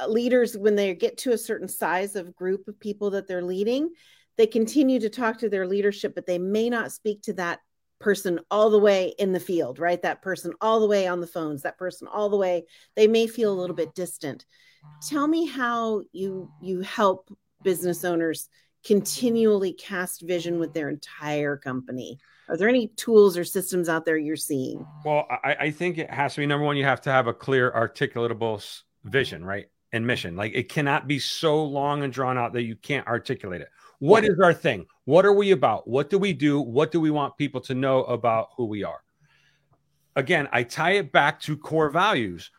[0.00, 3.42] Uh, leaders, when they get to a certain size of group of people that they're
[3.42, 3.90] leading,
[4.36, 7.60] they continue to talk to their leadership, but they may not speak to that
[8.00, 10.00] person all the way in the field, right?
[10.02, 12.64] That person all the way on the phones, that person all the way.
[12.94, 14.44] They may feel a little bit distant.
[15.08, 17.28] Tell me how you you help
[17.64, 18.48] business owners
[18.84, 22.18] continually cast vision with their entire company.
[22.48, 24.86] Are there any tools or systems out there you're seeing?
[25.04, 27.34] Well, I, I think it has to be number one, you have to have a
[27.34, 29.66] clear, articulatable vision, right?
[29.92, 30.36] And mission.
[30.36, 33.68] Like it cannot be so long and drawn out that you can't articulate it.
[34.00, 34.86] What is our thing?
[35.06, 35.88] What are we about?
[35.88, 36.60] What do we do?
[36.60, 39.02] What do we want people to know about who we are?
[40.14, 42.50] Again, I tie it back to core values.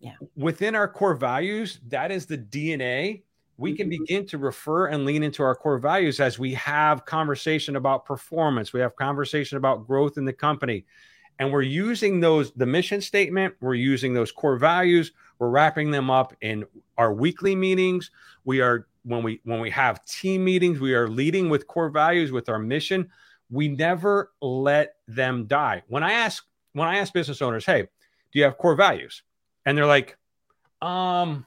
[0.00, 0.14] Yeah.
[0.36, 3.22] Within our core values, that is the DNA.
[3.58, 3.98] We can Mhm.
[3.98, 8.72] begin to refer and lean into our core values as we have conversation about performance.
[8.72, 10.86] We have conversation about growth in the company
[11.38, 16.10] and we're using those the mission statement we're using those core values we're wrapping them
[16.10, 16.64] up in
[16.96, 18.10] our weekly meetings
[18.44, 22.32] we are when we when we have team meetings we are leading with core values
[22.32, 23.08] with our mission
[23.50, 28.38] we never let them die when i ask when i ask business owners hey do
[28.38, 29.22] you have core values
[29.64, 30.16] and they're like
[30.82, 31.44] um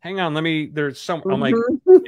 [0.00, 1.54] hang on let me there's some i'm like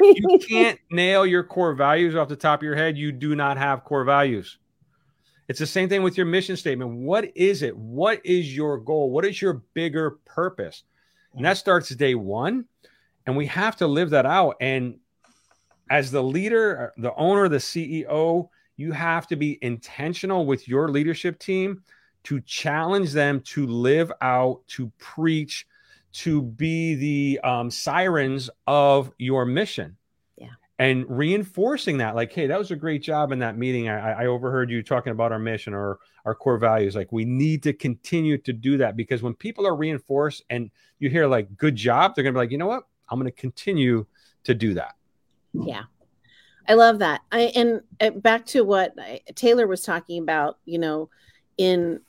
[0.00, 3.56] you can't nail your core values off the top of your head, you do not
[3.56, 4.58] have core values.
[5.48, 6.90] It's the same thing with your mission statement.
[6.90, 7.76] What is it?
[7.76, 9.10] What is your goal?
[9.10, 10.84] What is your bigger purpose?
[11.34, 12.66] And that starts day one.
[13.26, 14.56] And we have to live that out.
[14.60, 14.98] And
[15.90, 21.38] as the leader, the owner, the CEO, you have to be intentional with your leadership
[21.38, 21.82] team
[22.24, 25.66] to challenge them to live out, to preach,
[26.12, 29.96] to be the um, sirens of your mission
[30.82, 34.26] and reinforcing that like hey that was a great job in that meeting I, I
[34.26, 38.36] overheard you talking about our mission or our core values like we need to continue
[38.38, 42.24] to do that because when people are reinforced and you hear like good job they're
[42.24, 44.04] gonna be like you know what i'm gonna continue
[44.44, 44.94] to do that
[45.52, 45.84] Yeah.
[46.68, 47.22] I love that.
[47.32, 51.10] I and uh, back to what I, Taylor was talking about, you know,
[51.58, 52.00] in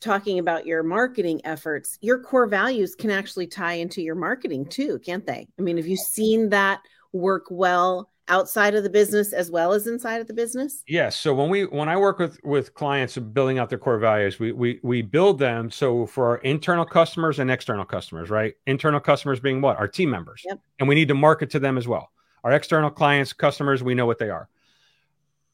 [0.00, 4.98] talking about your marketing efforts, your core values can actually tie into your marketing too,
[5.04, 5.48] can't they?
[5.58, 6.82] I mean, have you seen that
[7.12, 10.82] work well outside of the business as well as inside of the business?
[10.86, 11.18] Yes.
[11.18, 14.52] So when we when I work with with clients building out their core values, we
[14.52, 18.54] we we build them so for our internal customers and external customers, right?
[18.66, 19.76] Internal customers being what?
[19.76, 20.42] Our team members.
[20.46, 20.60] Yep.
[20.80, 22.10] And we need to market to them as well.
[22.42, 24.48] Our external clients, customers, we know what they are.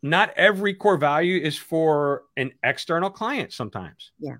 [0.02, 4.12] Not every core value is for an external client sometimes.
[4.18, 4.36] Yeah.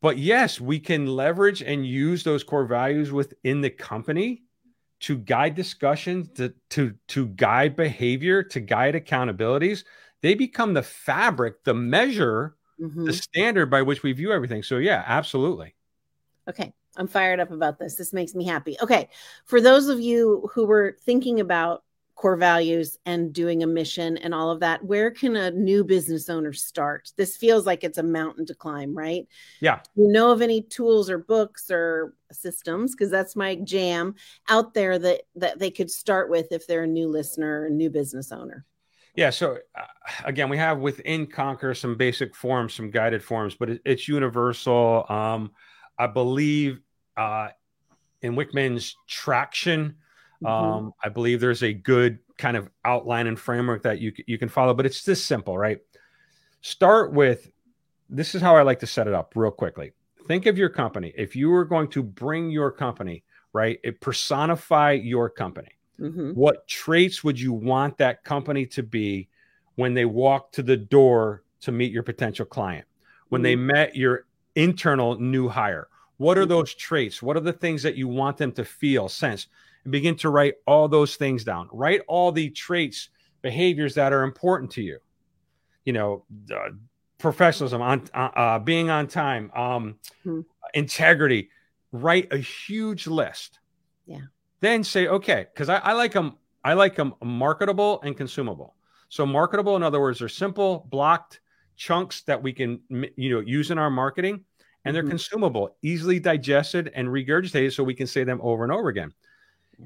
[0.00, 4.42] But yes, we can leverage and use those core values within the company
[5.00, 9.84] to guide discussions, to, to, to guide behavior, to guide accountabilities.
[10.22, 13.06] They become the fabric, the measure, Mhm.
[13.06, 14.62] the standard by which we view everything.
[14.62, 15.74] So, yeah, absolutely.
[16.48, 16.72] Okay.
[16.96, 17.94] I'm fired up about this.
[17.94, 18.76] This makes me happy.
[18.82, 19.08] Okay.
[19.44, 21.84] For those of you who were thinking about
[22.18, 26.28] core values and doing a mission and all of that, where can a new business
[26.28, 27.12] owner start?
[27.16, 29.28] This feels like it's a mountain to climb, right?
[29.60, 29.78] Yeah.
[29.94, 34.16] You know of any tools or books or systems because that's my jam
[34.48, 37.88] out there that that they could start with if they're a new listener, a new
[37.88, 38.64] business owner.
[39.14, 39.30] Yeah.
[39.30, 39.82] So uh,
[40.24, 45.06] again, we have within Conquer some basic forms, some guided forms, but it, it's universal.
[45.08, 45.52] Um,
[45.96, 46.80] I believe
[47.16, 47.50] uh,
[48.22, 49.98] in Wickman's traction,
[50.40, 50.82] Mhm.
[50.84, 54.48] um, I believe there's a good kind of outline and framework that you you can
[54.48, 55.80] follow, but it's this simple, right?
[56.62, 57.50] Start with
[58.08, 59.92] this is how I like to set it up real quickly.
[60.28, 61.12] Think of your company.
[61.16, 66.38] If you were going to bring your company, right, it personify your company Mhm.
[66.38, 69.28] what traits would you want that company to be
[69.76, 72.86] when they walk to the door to meet your potential client
[73.28, 77.82] when they met your internal new hire what are those traits what are the things
[77.82, 79.46] that you want them to feel sense
[79.84, 83.10] and begin to write all those things down write all the traits
[83.42, 84.98] behaviors that are important to you
[85.84, 86.70] you know uh,
[87.18, 90.40] professionalism on uh, uh, being on time um, Hmm.
[90.74, 91.50] integrity
[91.92, 93.60] write a huge list
[94.06, 94.20] Yeah.
[94.60, 98.76] then say okay because I, I like them i like them marketable and consumable
[99.08, 101.40] so marketable in other words they're simple blocked
[101.76, 102.80] chunks that we can
[103.16, 104.44] you know use in our marketing
[104.84, 105.08] and they're Mhm.
[105.10, 109.12] consumable easily digested and regurgitated so we can say them over and over again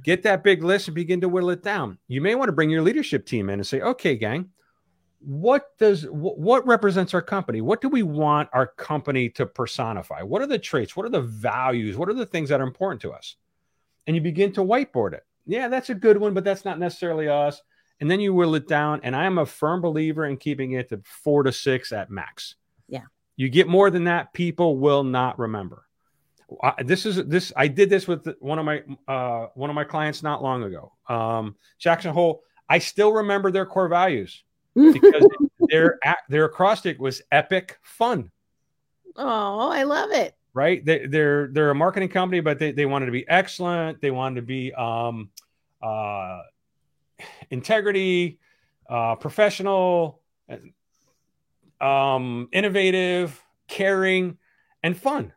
[0.02, 1.98] get that big list and begin to whittle it down.
[2.08, 4.50] You may want to bring your leadership team in and say okay gang
[5.24, 7.60] what does wh- what represents our company?
[7.60, 10.22] What do we want our company to personify?
[10.22, 10.96] What are the traits?
[10.96, 11.96] What are the values?
[11.96, 13.36] What are the things that are important to us?
[14.06, 15.24] And you begin to whiteboard it.
[15.46, 17.62] Yeah that's a good one but that's not necessarily us.
[18.00, 20.88] And then you whittle it down and i am a firm believer in keeping it
[20.88, 22.56] to four to six at max.
[22.88, 23.04] Yeah.
[23.36, 25.86] you get more than that people will not remember
[26.62, 29.84] I, this is this i did this with one of my uh one of my
[29.84, 30.92] clients not long ago.
[31.08, 35.26] Um jackson hole i still remember their core values because
[35.68, 38.30] their their acrostic was epic fun.
[39.16, 40.34] Oh, I love it.
[40.54, 40.84] right?
[40.84, 44.00] They, they're they're a marketing company but they, they wanted to be excellent.
[44.00, 45.30] They wanted to be um
[45.82, 46.40] uh
[47.50, 48.38] integrity
[48.88, 50.20] uh professional
[51.80, 54.38] um innovative caring
[54.82, 55.32] and fun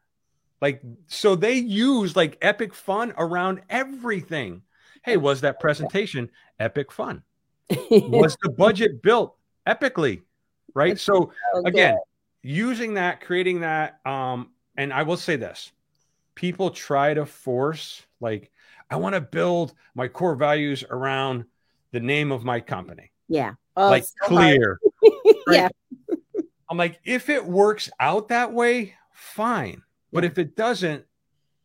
[0.65, 4.63] like so they use like epic fun around everything.
[5.03, 7.21] Hey was that presentation epic fun?
[7.91, 9.35] Was the budget built
[9.67, 10.23] epically
[10.73, 10.99] right?
[10.99, 11.31] So
[11.65, 11.97] again
[12.41, 15.71] using that creating that um and i will say this.
[16.33, 18.49] People try to force like
[18.89, 21.45] i want to build my core values around
[21.91, 23.11] the name of my company.
[23.27, 23.53] Yeah.
[23.77, 24.29] Oh, like so hard.
[24.29, 24.79] clear.
[25.47, 25.69] Yeah.
[26.71, 29.83] i'm like if it works out that way fine
[30.15, 31.03] but if it doesn't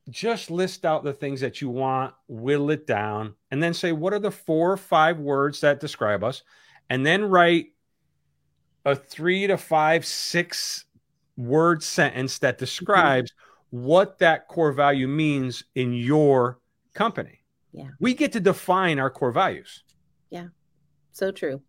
[0.08, 4.12] just list out the things that you want whittle it down and then say what
[4.12, 6.42] are the four or five words that describe us
[6.88, 7.66] and then write
[8.84, 10.84] a three to five six
[11.36, 13.32] word sentence that describes
[13.70, 16.58] what that core value means in your
[16.92, 17.40] company
[17.72, 17.88] Yeah.
[18.00, 19.84] we get to define our core values
[20.30, 20.48] Yeah.
[21.12, 21.60] So true.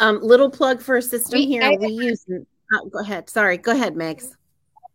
[0.00, 1.62] Um, little plug for a system We- here.
[1.62, 2.24] I- we use.
[2.72, 3.28] Oh, go ahead.
[3.28, 3.58] Sorry.
[3.58, 4.34] Go ahead, Megs.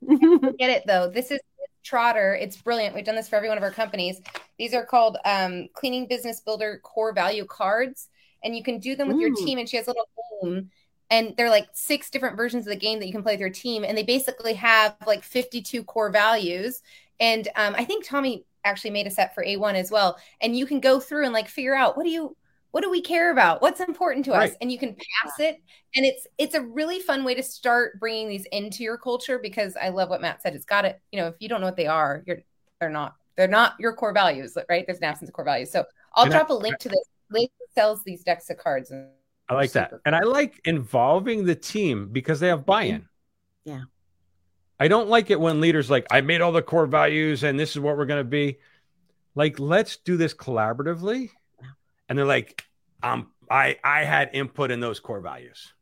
[0.57, 1.09] get it though.
[1.09, 1.39] This is
[1.83, 2.35] Trotter.
[2.35, 2.95] It's brilliant.
[2.95, 4.19] We've done this for every one of our companies.
[4.57, 8.09] These are called um, Cleaning Business Builder Core Value Cards,
[8.43, 9.59] and you can do them with your team.
[9.59, 10.09] And she has a little
[10.41, 10.71] game,
[11.11, 13.49] and they're like six different versions of the game that you can play with your
[13.51, 16.81] team, and they basically have like 52 core values.
[17.19, 20.17] And um, I think Tommy actually made a set for A1 as well.
[20.41, 22.35] And you can go through and like figure out what do you
[22.75, 24.57] what do we care about what's important to us Right.
[24.59, 25.61] and you can pass it
[25.95, 29.77] and it's it's a really fun way to start bringing these into your culture because
[29.81, 31.77] i love what matt said it's got it you know if you don't know what
[31.77, 32.39] they are you're
[32.81, 35.85] they're not they're not your core values right there's an absence of core values so
[36.15, 39.07] i'll And drop a link to this link sells these decks of cards and
[39.47, 39.91] I like that.
[39.91, 40.01] Super.
[40.05, 42.65] And I like involving the team because they have mm-hmm.
[42.65, 43.07] buy in.
[43.63, 43.83] Yeah.
[44.79, 47.69] I don't like it when leaders like, I made all the core values and this
[47.71, 48.57] is what we're going to be.
[49.35, 51.29] Like, let's do this collaboratively.
[52.09, 52.63] And they're like,
[53.03, 55.73] um, I, I had input in those core values.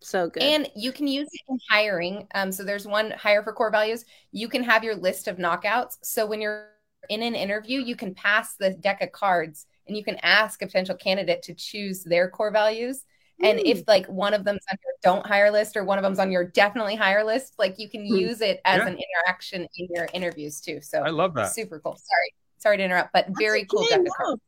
[0.00, 0.42] So good.
[0.42, 2.26] And you can use it in hiring.
[2.34, 4.04] Um, so there's one hire for core values.
[4.30, 5.96] You can have your list of knockouts.
[6.02, 6.68] So when you're
[7.08, 10.66] in an interview, you can pass the deck of cards and you can ask a
[10.66, 13.04] potential candidate to choose their core values.
[13.42, 16.18] And if like one of them's on your don't hire list or one of them's
[16.18, 18.16] on your definitely hire list, like you can Hmm.
[18.16, 18.88] use it as Yeah.
[18.88, 20.80] an interaction in your interviews too.
[20.80, 21.52] So I love that.
[21.52, 21.96] super cool.
[21.96, 24.40] Sorry, sorry to interrupt, but very cool okay, deck of cards.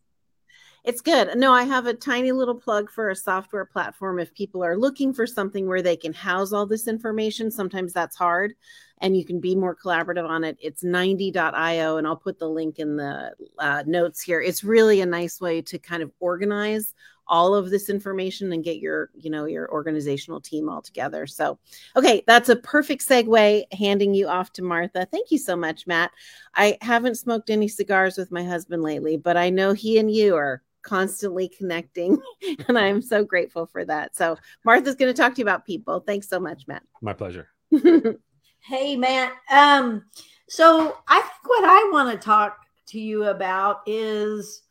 [0.85, 1.37] It's good.
[1.37, 4.19] No, I have a tiny little plug for a software platform.
[4.19, 8.17] If people are looking for something where they can house all this information, sometimes that's
[8.17, 8.55] hard
[9.01, 10.57] and you can be more collaborative on it.
[10.61, 14.41] It's 90.io, and I'll put the link in the uh, notes here.
[14.41, 16.95] It's really a nice way to kind of organize
[17.29, 21.59] all of this information and get your you know your organizational team all together so
[21.95, 26.11] okay that's a perfect segue handing you off to martha thank you so much matt
[26.55, 30.35] i haven't smoked any cigars with my husband lately but i know he and you
[30.35, 32.19] are constantly connecting
[32.69, 36.01] and i'm so grateful for that so martha's going to talk to you about people
[36.01, 37.49] thanks so much matt My pleasure.
[38.61, 39.33] Hey, Matt.
[39.51, 40.05] Um,
[40.49, 42.59] so I think what I want to talk
[42.89, 44.63] to you about is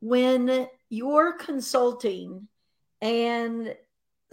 [0.00, 2.46] when you're consulting
[3.00, 3.74] and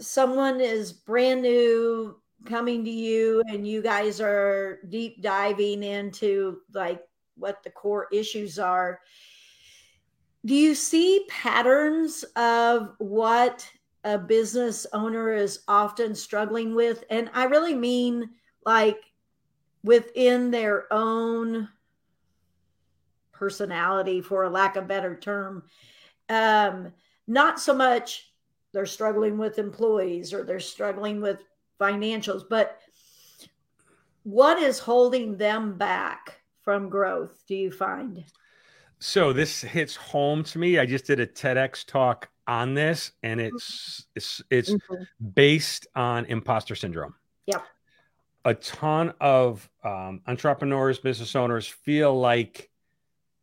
[0.00, 7.02] someone is brand new coming to you and you guys are deep diving into like
[7.36, 9.00] what the core issues are
[10.46, 13.68] do you see patterns of what
[14.04, 17.04] a business owner is often struggling with?
[17.10, 18.30] And i really mean
[18.64, 19.12] like
[19.82, 21.68] within their own
[23.32, 25.62] personality for a lack of better term
[26.28, 26.92] um
[27.26, 28.32] not so much
[28.72, 31.42] they're struggling with employees or they're struggling with
[31.78, 32.80] financials but
[34.22, 38.24] what is holding them back from growth do you find
[38.98, 40.78] So this hits home to me.
[40.78, 45.06] I just did a TEDx talk on this, and it's it's it's Mhm.
[45.34, 47.14] based on imposter syndrome.
[47.46, 47.62] Yep.
[48.44, 52.70] A ton of um, entrepreneurs, business owners feel like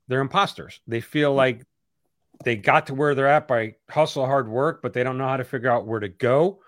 [0.08, 0.80] they're imposters.
[0.88, 1.66] They feel like
[2.43, 5.38] they got to where they're at by hustle, hard work, but they don't know how
[5.38, 6.62] to figure out where to go.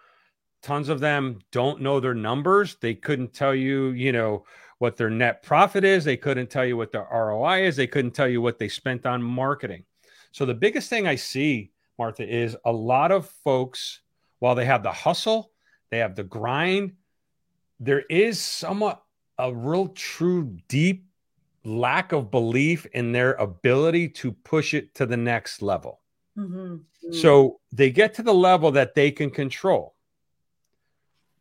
[0.61, 2.75] Tons of them don't know their numbers.
[2.75, 4.45] They couldn't tell you, you know,
[4.79, 6.03] what their net profit is.
[6.03, 7.75] They couldn't tell you what their ROI is.
[7.75, 9.85] They couldn't tell you what they spent on marketing.
[10.31, 14.01] So the biggest thing I see, Martha, is a lot of folks,
[14.39, 15.51] while they have the hustle,
[15.91, 16.93] they have the grind,
[17.79, 19.01] there is somewhat
[19.37, 21.05] a real true deep
[21.63, 26.01] lack of belief in their ability to push it to the next level.
[26.37, 26.83] Mhm.
[27.11, 29.94] So they get to the level that they can control.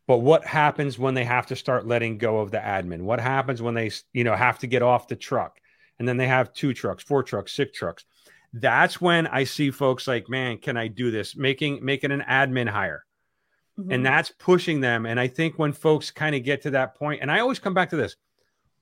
[0.07, 3.03] But what happens when they have to start letting go of the admin?
[3.03, 5.61] What happens when they, you know, have to get off the truck
[5.99, 8.05] and then they have two trucks, four trucks, six trucks?
[8.53, 11.37] That's when I see folks like, man, can I do this?
[11.37, 13.05] Making making an admin hire.
[13.79, 13.95] Mhm.
[13.95, 15.07] And that's pushing them.
[15.07, 17.75] And I think when folks kind of get to that point, and I always come
[17.75, 18.17] back to this,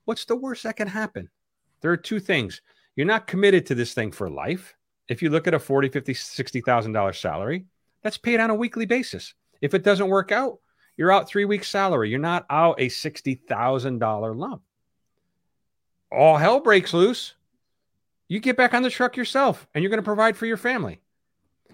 [0.05, 1.31] what's the worst that can happen?
[1.81, 2.61] There are two things.
[2.97, 4.75] You're not committed to this thing for life.
[5.09, 7.65] If you look at a 40, 50, 60,000 dollar salary,
[8.03, 9.35] that's paid on a weekly basis.
[9.61, 10.59] If it doesn't work out,
[10.97, 12.11] you're out three weeks salary.
[12.11, 14.63] You're not out a $60,000 lump.
[16.11, 17.35] All hell breaks loose.
[18.29, 21.01] You get back on the truck yourself and you're going to provide for your family.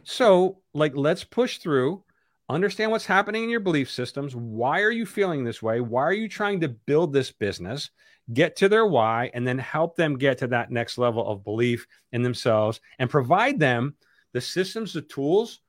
[0.04, 2.02] So, like, let's push through,
[2.48, 4.34] understand what's happening in your belief systems.
[4.34, 5.80] Why are you feeling this way?
[5.80, 7.90] Why are you trying to build this business?
[8.32, 11.86] Get to their why and then help them get to that next level of belief
[12.12, 13.94] in themselves and provide them
[14.32, 15.60] the systems, the tools,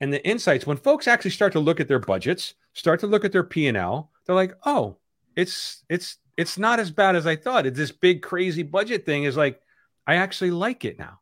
[0.00, 0.66] and the insights.
[0.66, 4.10] When folks actually start to look at their budgets, start to look at their P&L,
[4.24, 4.96] they're like, "Oh,
[5.36, 7.66] it's it's it's not as bad as I thought.
[7.66, 9.60] It's this big crazy budget thing is like
[10.06, 11.20] I actually like it now."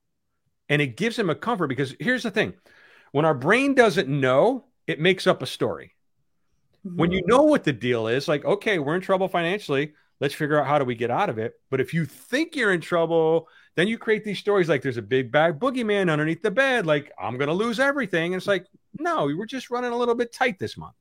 [0.68, 2.54] And it gives them a comfort because here's the thing.
[3.12, 5.94] When our brain doesn't know, it makes up a story.
[6.82, 7.30] When you mm-hmm.
[7.30, 9.94] know what the deal is, like, okay, we're in trouble financially.
[10.20, 11.54] Let's figure out how do we get out of it.
[11.70, 15.02] But if you think you're in trouble, then you create these stories like there's a
[15.02, 18.32] big bad boogeyman underneath the bed, like I'm going to lose everything.
[18.32, 18.66] And it's like,
[18.98, 20.94] no, we're just running a little bit tight this month.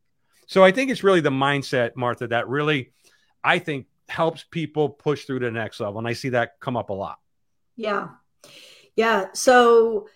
[0.48, 2.92] So I think it's really the mindset, Martha, that really,
[3.44, 5.98] I think, helps people push through to the next level.
[5.98, 7.18] And I see that come up a lot.
[7.76, 8.10] Yeah.
[8.96, 9.28] Yeah.
[9.34, 10.08] So,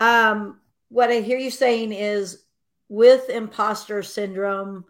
[0.00, 0.60] um,
[0.90, 2.44] what I hear you saying is
[2.88, 4.84] with imposter syndrome,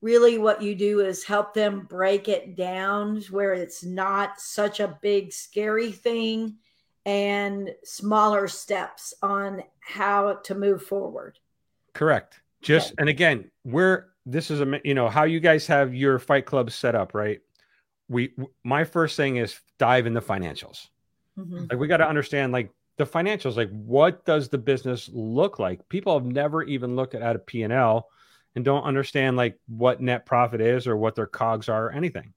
[0.00, 4.98] really what you do is help them break it down where it's not such a
[5.00, 6.56] big, scary thing
[7.06, 11.38] and smaller steps on how to move forward.
[11.94, 12.40] Correct.
[12.60, 16.44] Just and again, we're this is a you know how you guys have your fight
[16.44, 17.40] club set up, right?
[18.08, 20.88] We my first thing is dive in the financials.
[21.38, 21.70] Mhm.
[21.70, 23.56] Like we got to understand like the financials.
[23.56, 25.88] Like what does the business look like?
[25.88, 28.10] People have never even looked at, at a P and L
[28.54, 32.34] and don't understand like what net profit is or what their cogs are or anything.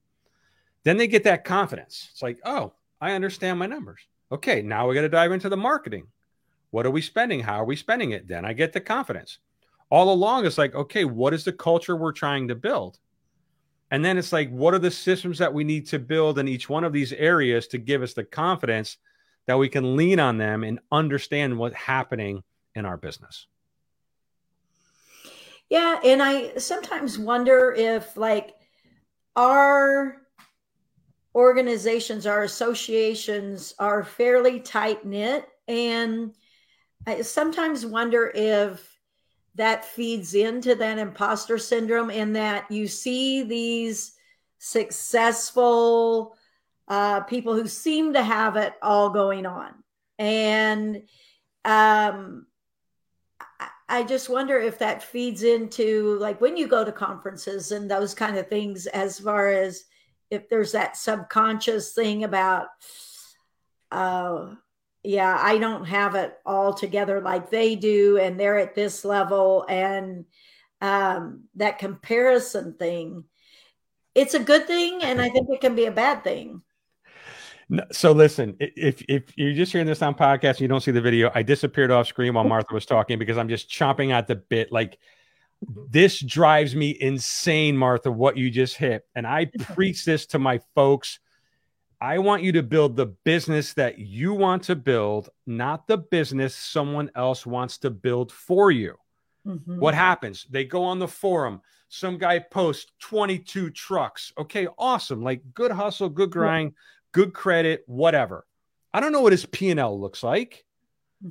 [0.83, 2.09] Then they get that confidence.
[2.11, 4.01] It's like, oh, I understand my numbers.
[4.31, 6.07] Okay, now we got to dive into the marketing.
[6.69, 7.41] What are we spending?
[7.41, 8.27] How are we spending it?
[8.27, 9.39] Then I get the confidence.
[9.91, 12.97] All along, it's like, okay, what is the culture we're trying to build?
[13.91, 16.69] And then it's like, what are the systems that we need to build in each
[16.69, 18.97] one of these areas to give us the confidence
[19.47, 22.41] that we can lean on them and understand what's happening
[22.73, 23.47] in our business?
[25.69, 28.55] Yeah, and I sometimes wonder if like
[29.35, 30.21] our
[31.35, 36.33] organizations, our associations are fairly tight knit, and
[37.05, 38.90] I sometimes wonder if
[39.55, 44.13] that feeds into that imposter syndrome, in that you see these
[44.59, 46.35] successful
[46.87, 49.73] uh, people who seem to have it all going on,
[50.19, 51.03] and
[51.65, 52.45] um,
[53.87, 58.13] I- just wonder if that feeds into like when you go to conferences and those
[58.13, 59.83] kind of things, as far as
[60.29, 62.67] if there's that subconscious thing about,
[63.91, 64.55] uh,
[65.03, 69.65] yeah, I don't have it all together like they do, and they're at this level,
[69.67, 70.25] and
[70.81, 73.23] um, that comparison thing.
[74.13, 76.61] It's a good thing, and I think it can be a bad thing.
[77.91, 81.01] So listen, if if you're just hearing this on podcast and you don't see the
[81.01, 84.35] video, I disappeared off screen while Martha was talking because I'm just chomping at the
[84.35, 84.71] bit.
[84.71, 84.97] Like
[85.89, 89.05] this drives me insane, Martha, what you just hit.
[89.15, 91.19] And I preach this to my folks.
[92.01, 96.55] I want you to build the business that you want to build, not the business
[96.55, 98.95] someone else wants to build for you.
[99.47, 99.77] Mhm.
[99.77, 100.47] What happens?
[100.49, 101.61] They go on the forum.
[101.89, 104.33] Some guy posts 22 trucks.
[104.37, 105.21] Okay, awesome.
[105.23, 106.73] Like good hustle, good grind,
[107.11, 108.47] good credit, whatever.
[108.93, 110.65] I don't know what his P&L looks like.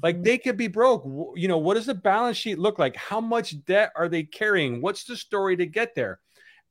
[0.02, 0.24] Like Mhm.
[0.24, 1.04] they could be broke.
[1.34, 2.94] You know, what does the balance sheet look like?
[2.94, 4.80] How much debt are they carrying?
[4.80, 6.20] What's the story to get there?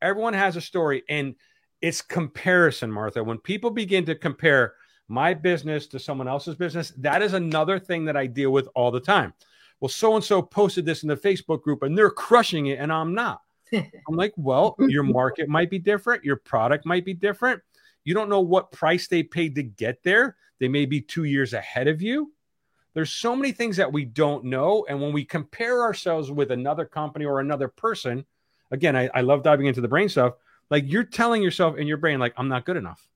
[0.02, 1.36] Everyone has a story and
[1.82, 3.24] it's comparison, Martha.
[3.24, 4.74] When people begin to compare
[5.08, 8.92] my business to someone else's business, that is another thing that I deal with all
[8.92, 9.34] the time.
[9.80, 12.92] Well, so and so posted this in the Facebook group and they're crushing it and
[12.92, 13.42] I'm not.
[13.74, 17.62] I'm like, well, your market might be different, your product might be different.
[18.04, 20.36] You don't know what price they paid to get there.
[20.60, 22.34] They may be 2 years ahead of you.
[22.94, 26.86] There's so many things that we don't know and when we compare ourselves with another
[26.86, 28.26] company or another person,
[28.72, 30.34] again, I, I love diving into the brain stuff.
[30.70, 33.08] Like you're telling yourself in your brain, like, I'm not good enough.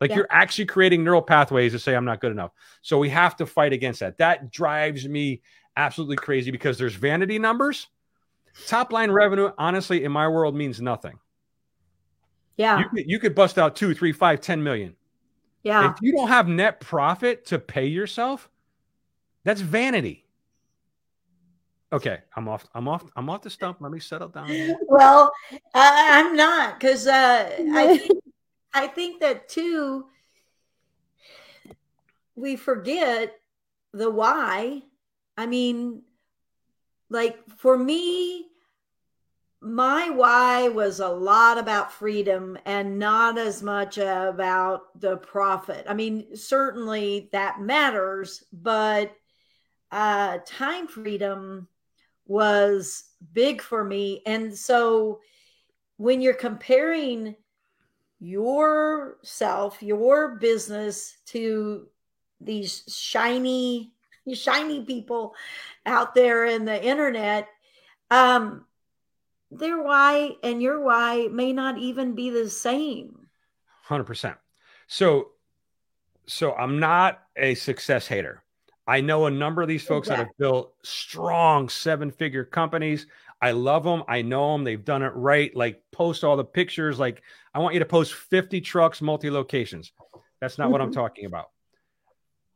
[0.00, 0.16] Like Yeah.
[0.18, 2.52] you're actually creating neural pathways to say, I'm not good enough.
[2.82, 4.18] So we have to fight against that.
[4.18, 5.42] That drives me
[5.76, 7.88] absolutely crazy because there's vanity numbers.
[8.66, 11.18] Top line revenue, honestly, in my world means nothing.
[12.56, 14.96] yeah, You could, you could bust out two, three, five, ten million.
[15.62, 15.90] yeah.
[15.92, 18.48] If you don't have net profit to pay yourself,
[19.44, 20.26] that's vanity.
[21.92, 22.66] Okay, I'm off.
[22.74, 23.04] I'm off.
[23.16, 23.78] I'm off the stump.
[23.80, 24.46] Let me settle down.
[24.46, 24.76] here.
[24.88, 25.32] well
[25.74, 28.22] I, i'm not because uh, I, think,
[28.72, 30.06] I think that too
[32.36, 33.34] we forget
[33.92, 34.82] the why
[35.36, 36.02] i mean
[37.08, 38.46] like for me
[39.60, 45.94] my why was a lot about freedom and not as much about the profit i
[45.94, 49.12] mean certainly that matters but
[49.90, 51.66] uh time freedom
[52.30, 54.22] was big for me.
[54.24, 55.18] And so
[55.96, 57.34] when you're comparing
[58.20, 61.88] yourself, your business to
[62.40, 63.90] these shiny,
[64.32, 65.34] shiny people
[65.84, 67.48] out there in the internet,
[68.12, 68.64] um,
[69.50, 73.26] their why and your why may not even be the same.
[73.82, 74.36] Hundred percent.
[74.86, 75.30] So,
[76.28, 78.44] so I'm not a success hater.
[78.90, 83.06] I know a number of these folks that have built strong seven-figure companies.
[83.40, 84.02] I love them.
[84.08, 84.64] I know them.
[84.64, 85.54] They've done it right.
[85.54, 86.98] Like post all the pictures.
[86.98, 87.22] Like
[87.54, 89.92] I want you to post 50 trucks, multi locations.
[90.40, 90.94] That's not what I'm Mhm.
[90.94, 91.50] talking about.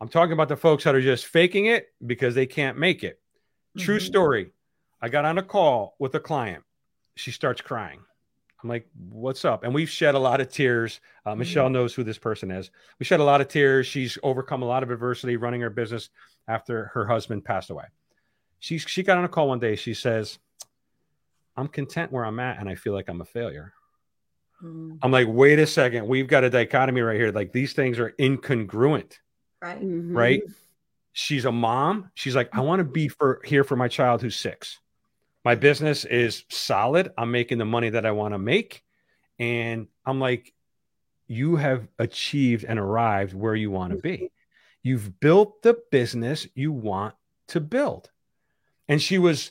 [0.01, 3.20] I'm talking about the folks that are just faking it because they can't make it.
[3.78, 4.07] True Mhm.
[4.07, 4.53] story.
[5.01, 6.64] I got on a call with a client.
[7.14, 8.05] She starts crying.
[8.65, 9.62] I'm like, what's up?
[9.62, 11.01] And we've shed a lot of tears.
[11.27, 12.71] Uh, Michelle knows who this person is.
[12.99, 13.87] We shed a lot of tears.
[13.87, 16.09] She's overcome a lot of adversity running her business
[16.49, 17.85] after her husband passed away.
[18.61, 19.77] She, she got on a call one day.
[19.77, 20.39] She says,
[21.59, 23.75] I'm content where I'm at and I feel like I'm a failure.
[24.62, 26.09] Mm, I'm like, wait a second.
[26.09, 27.33] We've got a dichotomy right here.
[27.33, 29.19] Like these things are incongruent
[29.61, 29.81] Right.
[29.81, 30.17] Mhm.
[30.17, 30.43] right?
[31.12, 32.11] She's a mom.
[32.15, 34.81] She's like, I want to be for here for my child who's six.
[35.45, 37.12] My business is solid.
[37.18, 38.82] I'm making the money that I want to make.
[39.38, 40.55] And I'm like,
[41.26, 44.30] you have achieved and arrived where you want to be.
[44.82, 47.14] You've built the business you want
[47.49, 48.11] to build.
[48.88, 49.51] And she was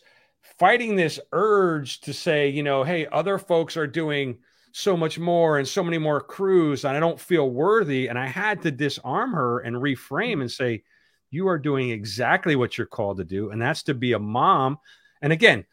[0.59, 4.37] fighting this urge to say, you know, hey, other folks are doing
[4.71, 8.07] so much more and so many more crews, and I don't feel worthy.
[8.07, 10.83] And I had to disarm her and reframe and say,
[11.29, 14.77] you are doing exactly what you're called to do, and that's to be a mom.
[15.21, 15.65] And again,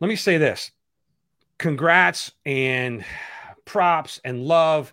[0.00, 0.70] let me say this
[1.58, 3.04] congrats and
[3.64, 4.92] props and love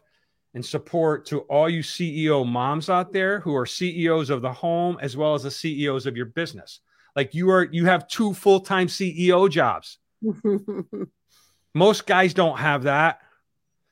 [0.53, 4.97] and support to all you CEO moms out there who are CEOs of the home
[5.01, 6.79] as well as the CEOs of your business.
[7.15, 9.97] Like you are, you have two full time CEO jobs.
[11.73, 13.19] Most guys don't have that.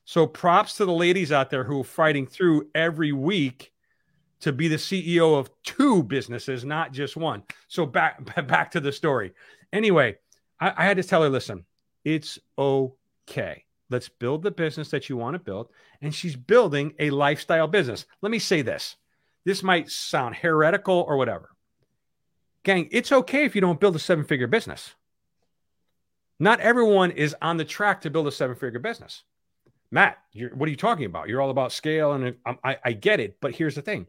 [0.06, 3.72] So props to the ladies out there who are fighting through every week
[4.42, 7.44] to be the CEO of two businesses, not just one.
[7.68, 9.34] So back back to the story.
[9.72, 10.18] Anyway,
[10.62, 11.66] I, I had to tell her, listen,
[12.06, 13.66] it's okay.
[13.90, 15.68] Let's build the business that you want to build.
[16.02, 18.06] And she's building a lifestyle business.
[18.22, 18.96] Let me say this.
[19.44, 21.50] This might sound heretical or whatever.
[22.64, 24.94] Gang, it's okay if you don't build a seven figure business.
[26.40, 29.24] Not everyone is on the track to build a seven figure business.
[29.92, 30.20] Matt,
[30.54, 31.28] what are you talking about?
[31.28, 33.38] You're all about scale, and um, I, I get it.
[33.42, 34.08] But here's the thing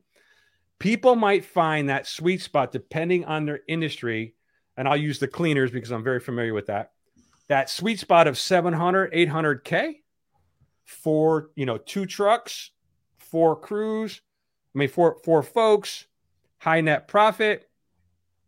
[0.79, 4.35] people might find that sweet spot depending on their industry.
[4.77, 6.93] And I'll use the cleaners because I'm very familiar with that.
[7.49, 9.97] That sweet spot of 700, 800K
[10.85, 12.71] for, you know, two trucks,
[13.19, 14.21] four crews,
[14.75, 16.07] I mean, four, four folks,
[16.59, 17.69] high net profit,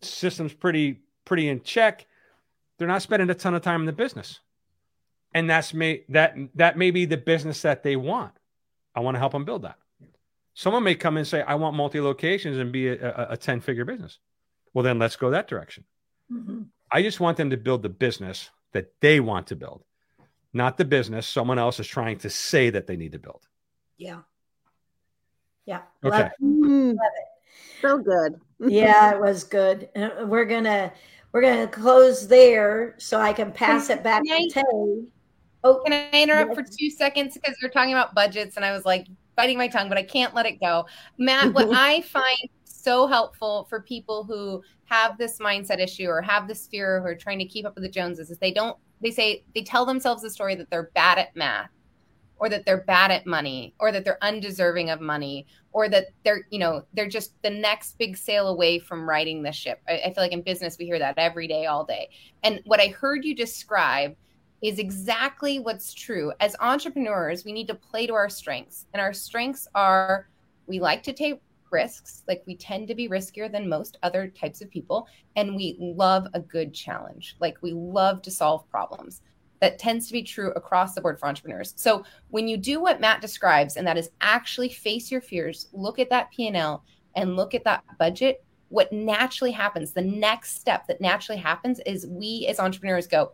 [0.01, 2.07] system's pretty, pretty in check.
[2.79, 4.41] They're not spending a ton of time in the business
[5.35, 8.33] and that's may that that may be the business that they want.
[8.95, 9.77] I want to help them build that.
[10.55, 13.85] Someone may come and say, "I want multi locations and be a, a ten figure
[13.85, 14.19] business."
[14.73, 15.85] Well, then let's go that direction.
[16.33, 16.63] Mm-hmm.
[16.91, 19.85] I just want them to build the business that they want to build,
[20.53, 23.47] not the business someone else is trying to say that they need to build.
[23.99, 24.21] Yeah.
[25.67, 25.83] Yeah.
[26.05, 26.19] Okay.
[26.19, 27.81] Love, Mm, love it.
[27.81, 28.41] so good.
[28.73, 29.89] yeah, it was good.
[29.97, 30.93] Uh, We're gonna
[31.33, 35.09] we're gonna close there so I can pass it back Can I- to Tay.
[35.67, 38.85] Oh, Can I interrupt for two seconds because you're talking about budgets and I was
[38.85, 40.85] like biting my tongue, but I can't let it go.
[41.19, 42.51] Matt, what I find
[42.85, 47.15] so helpful for people who have this mindset issue or have this fear or are
[47.15, 50.23] trying to keep up with the Joneses is they don't they say they tell themselves
[50.23, 51.71] the story that they're bad at math
[52.37, 56.47] or that they're bad at money or that they're undeserving of money or that they're
[56.51, 59.81] you know they're just the next big sale away from riding the ship.
[59.89, 62.11] I, I feel like in business we hear that every day all day.
[62.43, 64.15] And what i heard you describe
[64.63, 66.33] is exactly what's true.
[66.41, 70.29] As entrepreneurs we need to play to our strengths and our strengths are
[70.67, 71.41] we like to take
[71.75, 75.07] risks like we tend to be riskier than most other types of people
[75.37, 79.21] and we love a good challenge like we love to solve problems
[79.65, 81.73] that tends to be true across the board for entrepreneurs.
[81.77, 85.99] So when you do what Matt describes, and that is actually face your fears, look
[85.99, 86.85] at that P&L
[87.17, 92.07] and look at that budget, what naturally happens, the next step that naturally happens is
[92.07, 93.33] we as entrepreneurs go,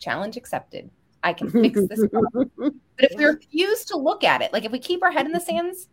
[0.00, 0.90] challenge accepted.
[1.22, 2.50] I can fix this problem.
[2.56, 5.32] But if we refuse to look at it, like if we keep our head in
[5.32, 5.88] the sands,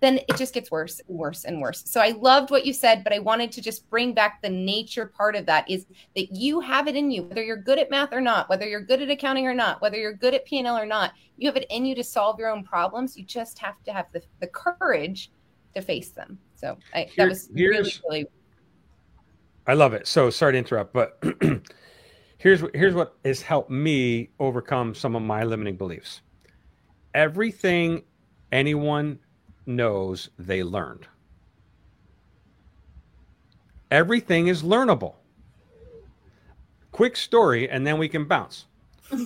[0.00, 1.82] then it just gets worse and worse and worse.
[1.86, 5.06] So I loved what you said, but I wanted to just bring back the nature
[5.06, 8.12] part of that is that you have it in you, whether you're good at math
[8.12, 10.86] or not, whether you're good at accounting or not, whether you're good at P&L or
[10.86, 13.16] not, you have it in you to solve your own problems.
[13.16, 15.30] You just have to have the, the courage
[15.74, 16.38] to face them.
[16.54, 18.26] So I, Here- that was really, really
[19.66, 20.06] I love it.
[20.06, 21.22] So sorry to interrupt, but
[22.38, 26.22] here's here's what has helped me overcome some of my limiting beliefs.
[27.14, 28.02] Everything
[28.50, 29.18] anyone
[29.68, 31.06] knows they learned.
[33.90, 35.14] Everything is learnable.
[36.90, 38.66] Quick story, and then we can bounce.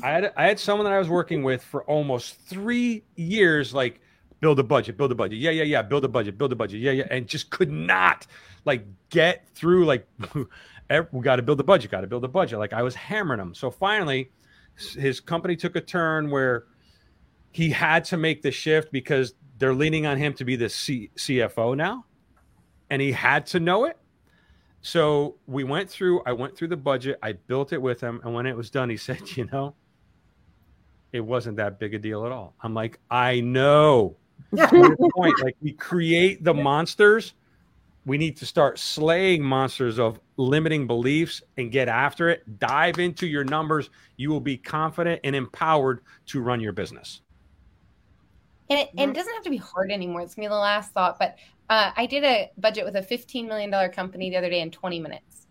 [0.03, 4.01] I had I had someone that I was working with for almost three years, like
[4.40, 6.80] build a budget, build a budget, yeah, yeah, yeah, build a budget, build a budget,
[6.80, 8.26] yeah, yeah, and just could not
[8.64, 10.07] like get through like
[11.12, 12.59] we got to build a budget, got to build a budget.
[12.59, 13.55] Like I was hammering him.
[13.55, 14.30] So finally,
[14.76, 16.64] his company took a turn where
[17.53, 21.10] he had to make the shift because they're leaning on him to be the C-
[21.16, 22.04] CFO now,
[22.90, 23.96] and he had to know it.
[24.80, 26.22] So we went through.
[26.26, 27.18] I went through the budget.
[27.22, 29.74] I built it with him, and when it was done, he said, "You know,
[31.12, 34.16] it wasn't that big a deal at all." I'm like, "I know."
[34.56, 37.34] Point, like we create the monsters
[38.04, 42.58] we need to start slaying monsters of limiting beliefs and get after it.
[42.58, 43.90] Dive into your numbers.
[44.16, 47.20] You will be confident and empowered to run your business.
[48.70, 50.20] And it, and it doesn't have to be hard anymore.
[50.22, 51.36] It's gonna be the last thought, but
[51.68, 55.00] uh, I did a budget with a $15 million company the other day in 20
[55.00, 55.46] minutes.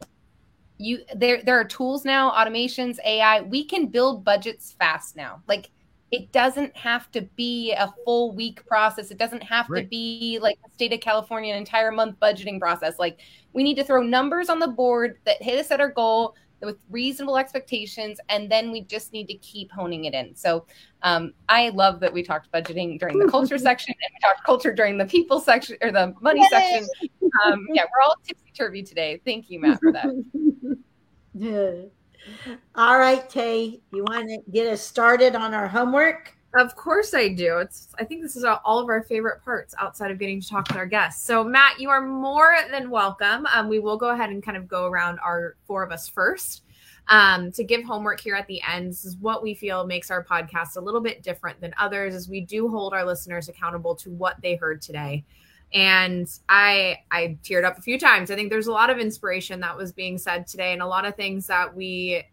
[0.78, 3.41] you there there are tools now, automations, AI.
[3.41, 5.41] We can build budgets fast now.
[5.47, 5.70] Like
[6.12, 9.12] it doesn't have to be a full week process.
[9.12, 9.84] It doesn't have Right.
[9.84, 12.99] to be like the state of California an entire month budgeting process.
[12.99, 13.20] Like
[13.53, 16.78] we need to throw numbers on the board that hit us at our goal with
[16.89, 20.36] reasonable expectations, and then we just need to keep honing it in.
[20.36, 20.66] So
[21.03, 24.74] um, I love that we talked budgeting during the culture section and we talked culture
[24.74, 26.88] during the people section or the money section.
[27.45, 29.22] Um, yeah, we're all tipsy turvy today.
[29.26, 30.07] Thank you, Matt, for that.
[31.34, 31.72] Yeah.
[32.76, 36.36] All right, Tay, you want to get us started on our homework?
[36.54, 37.60] Of course I do.
[37.60, 40.68] It's I think this is all of our favorite parts outside of getting to talk
[40.68, 41.26] with our guests.
[41.26, 43.47] So Matt, you are more than welcome.
[43.54, 46.64] Um, we will go ahead and kind of go around our four of us first.
[47.08, 48.89] Um, to give homework here at the end.
[48.89, 52.30] This is what we feel makes our podcast a little bit different than others, is
[52.30, 55.26] we do hold our listeners accountable to what they heard today.
[55.74, 58.30] And I I teared up a few times.
[58.30, 61.06] I think there's a lot of inspiration that was being said today, and a lot
[61.06, 62.24] of things that we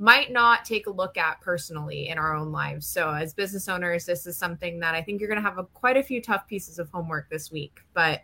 [0.00, 2.86] might not take a look at personally in our own lives.
[2.86, 5.64] So, as business owners, this is something that I think you're going to have a,
[5.64, 7.80] quite a few tough pieces of homework this week.
[7.92, 8.22] But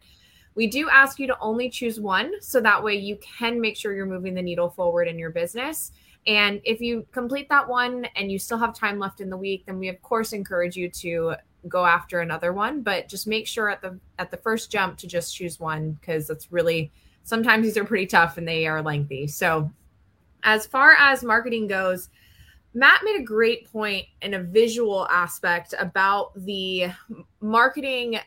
[0.55, 3.95] we do ask you to only choose one so that way you can make sure
[3.95, 5.93] you're moving the needle forward in your business.
[6.27, 9.67] And if you complete that one and you still have time left in the week,
[9.67, 11.35] then we of course encourage you to
[11.69, 15.07] go after another one, but just make sure at the at the first jump to
[15.07, 16.91] just choose one because it's really
[17.23, 19.27] sometimes these are pretty tough and they are lengthy.
[19.27, 19.71] So
[20.47, 22.09] as far as marketing goes,
[22.73, 26.87] Matt made a great point in a visual aspect about the
[27.41, 28.19] marketing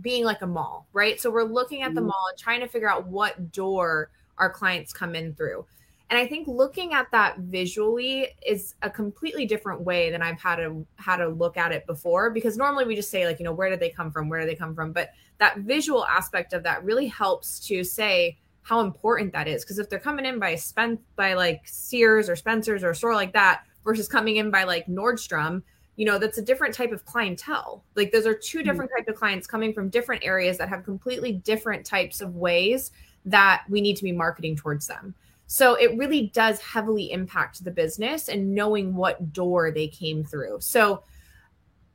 [0.00, 1.20] being like a mall, right?
[1.20, 2.06] So we're looking at the Mhm.
[2.06, 5.66] mall and trying to figure out what door our clients come in through.
[6.08, 10.56] And I think looking at that visually is a completely different way than I've had
[10.56, 13.52] to had to look at it before because normally we just say like, you know,
[13.52, 14.28] where did they come from?
[14.28, 14.92] Where did they come from?
[14.92, 19.78] But that visual aspect of that really helps to say how important that is because
[19.78, 23.32] if they're coming in by spent by like Sears or Spencer's or a store like
[23.32, 25.62] that versus coming in by like Nordstrom,
[25.96, 27.84] you know, that's a different type of clientele.
[27.96, 28.64] Like those are two hmm.
[28.64, 32.92] different types of clients coming from different areas that have completely different types of ways
[33.24, 35.14] that we need to be marketing towards them.
[35.46, 40.60] So it really does heavily impact the business and knowing what door they came through.
[40.60, 41.02] So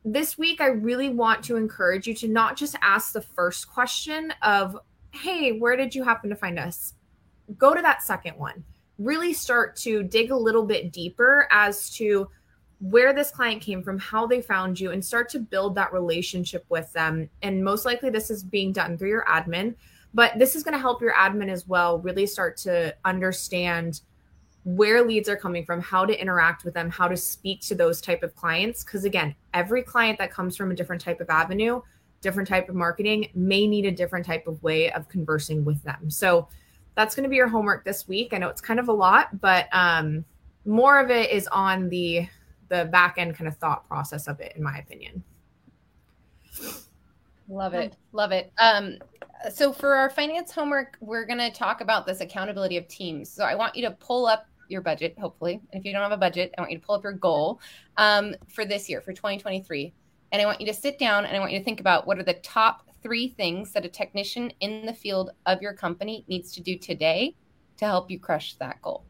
[0.06, 4.32] this week, I really want to encourage you to not just ask the first question
[4.42, 4.78] of,
[5.18, 6.94] hey, where did you happen to find us?
[7.58, 8.64] Go to that second one.
[8.98, 12.30] Really start to dig a little bit deeper as to
[12.80, 16.66] where this client came from, how they found you, and start to build that relationship
[16.70, 17.30] with them.
[17.42, 19.76] And most likely, this is being done through your admin,
[20.14, 24.02] but this is going to help your admin as well really start to understand
[24.64, 28.02] where leads are coming from how to interact with them how to speak to those
[28.02, 31.80] type of clients because again every client that comes from a different type of avenue
[32.28, 36.10] different type of marketing may need a different type of way of conversing with them
[36.10, 36.48] so
[36.96, 39.40] that's going to be your homework this week i know it's kind of a lot
[39.40, 40.26] but um
[40.66, 42.28] more of it is on the
[42.70, 45.24] the back end kind of thought process of it in my opinion
[47.50, 47.96] Love it.
[48.12, 48.52] Love it.
[48.58, 48.98] Um,
[49.54, 53.30] so for our finance homework, we're going to talk about this accountability of teams.
[53.30, 55.62] So I want you to pull up your budget, hopefully.
[55.72, 57.62] And if you don't have a budget, I want you to pull up your goal
[57.96, 59.94] um, for this year, for 2023.
[60.32, 62.20] And I want you to sit down and I want you to think about what
[62.20, 66.52] are the top three things that a technician in the field of your company needs
[66.54, 67.36] to do today
[67.78, 69.06] to help you crush that goal.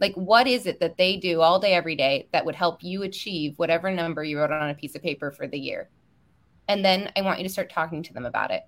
[0.00, 3.02] Like, what is it that they do all day, every day that would help you
[3.02, 5.90] achieve whatever number you wrote on a piece of paper for the year?
[6.68, 8.62] And then I want you to start talking to them about it.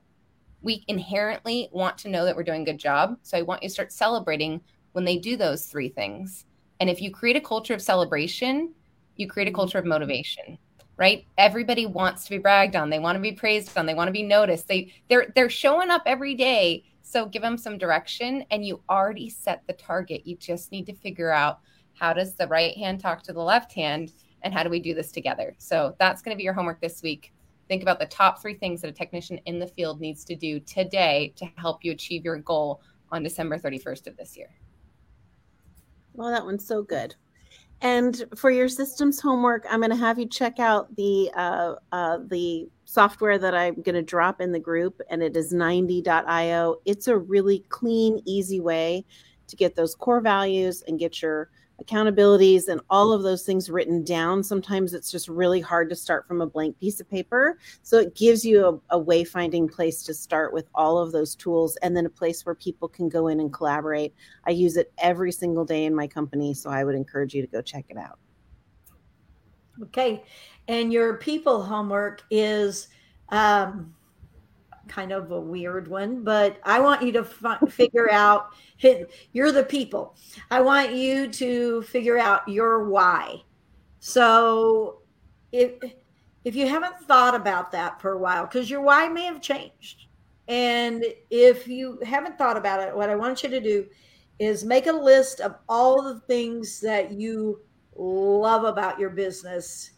[0.60, 3.16] We inherently want to know that we're doing a good job.
[3.22, 4.60] So I want you to start celebrating
[4.92, 6.44] when they do those three things.
[6.80, 8.74] And if you create a culture of celebration,
[9.16, 10.58] you create a culture of motivation,
[10.96, 11.26] right?
[11.38, 12.90] Everybody wants to be bragged on.
[12.90, 13.86] They want to be praised on.
[13.86, 14.68] They want to be noticed.
[14.68, 16.84] They they're they're showing up every day.
[17.02, 20.26] So give them some direction and you already set the target.
[20.26, 21.60] You just need to figure out
[21.94, 24.12] how does the right hand talk to the left hand
[24.42, 25.54] and how do we do this together?
[25.58, 27.32] So that's going to be your homework this week.
[27.68, 30.60] Think about the top three things that a technician in the field needs to do
[30.60, 32.80] today to help you achieve your goal
[33.10, 34.50] on December 31st of this year.
[36.14, 37.14] Well, that one's so good.
[37.82, 42.18] And for your systems homework, I'm going to have you check out the uh, uh,
[42.28, 46.76] the software that I'm going to drop in the group, and it is 90.io.
[46.84, 49.04] It's a really clean, easy way
[49.48, 51.50] to get those core values and get your
[51.80, 54.42] accountabilities and all of those things written down.
[54.42, 57.58] Sometimes it's just really hard to start from a blank piece of paper.
[57.82, 61.76] So it gives you a, a wayfinding place to start with all of those tools
[61.82, 64.14] and then a place where people can go in and collaborate.
[64.46, 66.54] I use it every single day in my company.
[66.54, 68.18] So I would encourage you to go check it out.
[69.82, 70.22] Okay.
[70.68, 72.88] And your people homework is
[73.30, 73.94] um,
[74.88, 78.48] kind of a weird one, but I want you to fi- figure out.
[79.32, 80.16] You're the people.
[80.50, 83.42] I want you to figure out your why.
[84.00, 85.02] So,
[85.52, 85.72] if
[86.44, 90.06] if you haven't thought about that for a while, because your why may have changed,
[90.48, 93.86] and if you haven't thought about it, what I want you to do
[94.38, 97.60] is make a list of all the things that you
[97.94, 99.92] love about your business,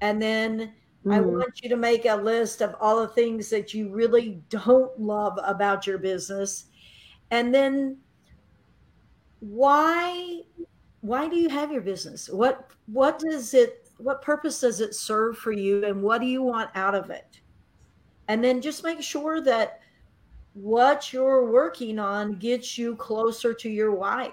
[0.00, 0.72] and then
[1.10, 1.38] I Mhm.
[1.38, 5.38] want you to make a list of all the things that you really don't love
[5.42, 6.66] about your business.
[7.30, 7.98] And then
[9.40, 10.42] why
[11.00, 12.28] why do you have your business?
[12.30, 16.42] What what does it what purpose does it serve for you and what do you
[16.42, 17.40] want out of it?
[18.28, 19.80] And then just make sure that
[20.54, 24.32] what you're working on gets you closer to your why.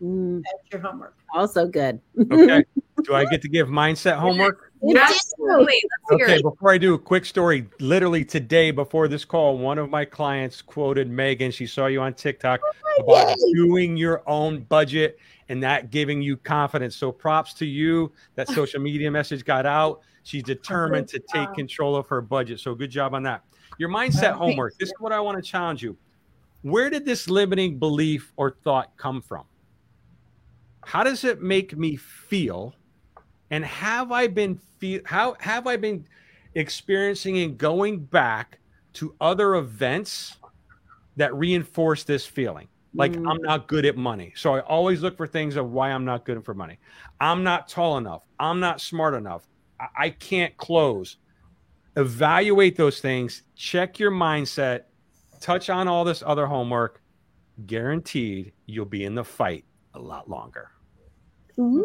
[0.00, 1.16] Mm, That's your homework.
[1.34, 2.00] also good.
[2.30, 2.64] Okay.
[3.04, 4.71] Do I get to give mindset homework?
[4.84, 5.82] Absolutely.
[6.10, 6.42] Okay, it.
[6.42, 10.60] before I do a quick story, literally today before this call, one of my clients
[10.60, 11.50] quoted Megan.
[11.50, 12.60] She saw you on TikTok
[12.98, 15.18] about doing your own budget
[15.48, 16.96] and that giving you confidence.
[16.96, 18.12] So props to you.
[18.34, 20.00] That social media message got out.
[20.24, 22.60] She's determined to take control of her budget.
[22.60, 23.44] So good job on that.
[23.78, 24.76] Your mindset homework.
[24.78, 25.96] This is what I want to challenge you.
[26.62, 29.44] Where did this limiting belief or thought come from?
[30.84, 32.74] How does it make me feel?
[33.52, 36.06] And have I been feel how have I been
[36.54, 38.58] experiencing and going back
[38.94, 40.38] to other events
[41.16, 42.66] that reinforce this feeling?
[42.94, 43.30] Like Mm.
[43.30, 44.32] I'm not good at money.
[44.36, 46.78] So I always look for things of why I'm not good for money.
[47.20, 48.26] I'm not tall enough.
[48.40, 49.46] I'm not smart enough.
[49.78, 51.18] I, I can't close.
[51.96, 54.84] Evaluate those things, check your mindset,
[55.40, 57.02] touch on all this other homework.
[57.66, 60.70] Guaranteed you'll be in the fight a lot longer.
[61.58, 61.84] Ooh.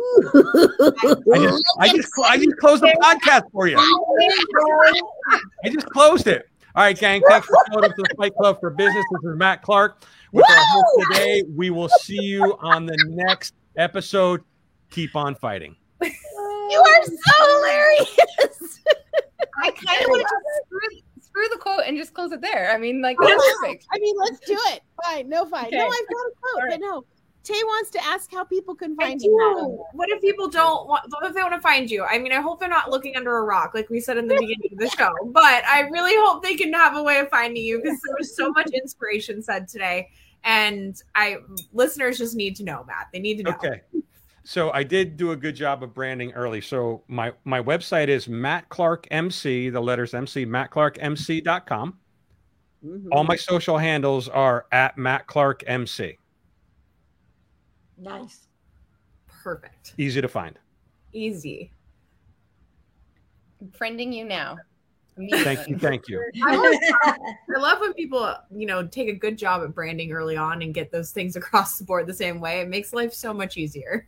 [1.34, 3.78] I just, I just, I just closed the podcast for you.
[5.64, 6.48] I just closed it.
[6.76, 7.22] All right, gang.
[7.28, 9.04] Thanks for showing up to the Fight Club for Business.
[9.12, 11.44] This is Matt Clark with our host today.
[11.56, 14.44] We will see you on the next episode.
[14.92, 15.76] Keep on fighting.
[16.02, 18.80] you are so hilarious.
[19.64, 22.72] I kind of want to just screw, screw the quote and just close it there.
[22.72, 23.88] I mean, like that's perfect.
[23.92, 24.82] I mean, let's do it.
[25.04, 25.70] Fine, no fine.
[25.72, 27.06] No, I've got a quote, All but no.
[27.48, 29.32] Tay wants to ask how people can find you.
[29.94, 31.06] What if people don't want?
[31.10, 32.04] What if they want to find you?
[32.04, 34.36] I mean, I hope they're not looking under a rock, like we said in the
[34.40, 35.14] beginning of the show.
[35.28, 38.36] But I really hope they can have a way of finding you because there was
[38.36, 40.10] so much inspiration said today,
[40.44, 41.38] and I
[41.72, 43.08] listeners just need to know, Matt.
[43.14, 43.52] They need to know.
[43.52, 43.82] Okay.
[44.44, 46.60] So I did do a good job of branding early.
[46.60, 51.98] So my my website is Matt Clark MC, the letters MC, mattclarkmc.com.
[52.86, 53.08] Mhm.
[53.14, 56.18] All my social handles are at Matt Clark MC.
[57.98, 58.48] Nice.
[59.28, 59.94] Perfect.
[59.98, 60.58] Easy to find.
[61.14, 61.72] Easy.
[63.62, 64.58] I'm friending you now.
[65.32, 65.78] Thank you.
[65.80, 66.24] Thank you.
[66.46, 70.74] I love when people, you know, take a good job at branding early on and
[70.74, 72.62] get those things across the board the same way.
[72.62, 74.08] It makes life so much easier.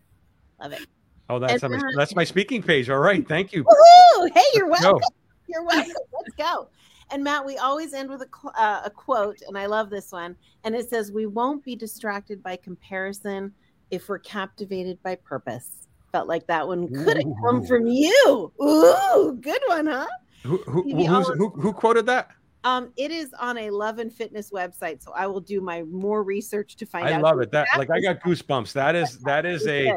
[0.62, 0.88] Love it.
[1.30, 2.90] Oh, that's And, my, uh, that's my speaking page.
[2.90, 3.28] All right.
[3.28, 3.64] Thank you.
[3.64, 4.30] Woohoo!
[4.34, 4.72] Hey, you're Go.
[4.72, 5.02] welcome.
[5.48, 5.94] You're welcome.
[6.14, 6.70] Let's go.
[7.12, 10.36] And Matt, we always end with a, uh, a quote, and I love this one.
[10.64, 13.52] And it says, We won't be distracted by comparison
[13.92, 15.88] if we're captivated by purpose.
[16.12, 18.52] Felt like that one could have come from you.
[18.62, 20.08] Ooh, good one, huh?
[20.44, 22.32] Who who, who's, who who quoted that?
[22.64, 26.24] Um, it is on a love and fitness website, so I will do my more
[26.24, 27.22] research to find I out.
[27.22, 27.52] love it.
[27.52, 28.74] That like I got goosebumps.
[28.74, 29.94] That is that is a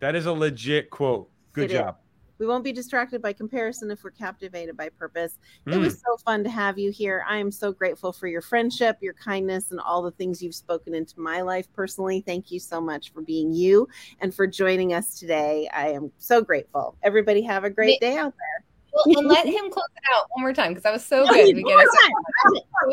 [0.00, 1.28] that is a legit quote.
[1.52, 1.94] Good It is.
[2.38, 2.44] Job.
[2.44, 5.38] We won't be distracted by comparison if we're captivated by purpose.
[5.66, 5.80] It Mm.
[5.80, 7.24] was so fun to have you here.
[7.28, 10.94] I am so grateful for your friendship, your kindness, and all the things you've spoken
[10.94, 12.22] into my life personally.
[12.26, 13.88] Thank you so much for being you
[14.20, 15.68] and for joining us today.
[15.72, 16.96] I am so grateful.
[17.02, 18.67] Everybody have a great day out there.
[19.06, 21.32] Well, and let him close it out one more time because that was so No,
[21.32, 21.48] good.
[21.48, 21.88] you- We get it.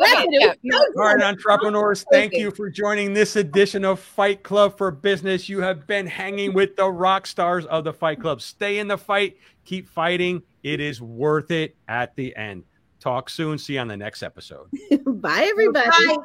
[0.00, 0.28] Wrap it.
[0.32, 4.76] It Yeah, so All right, entrepreneurs, thank you for joining this edition of Fight Club
[4.76, 5.48] for Business.
[5.48, 8.40] You have been hanging with the rock stars of the Fight Club.
[8.40, 10.42] Stay in the fight, keep fighting.
[10.62, 12.64] It is worth it at the end.
[12.98, 13.58] Talk soon.
[13.58, 14.68] See you on the next episode.
[15.06, 15.88] Bye, everybody.
[15.88, 16.16] Bye.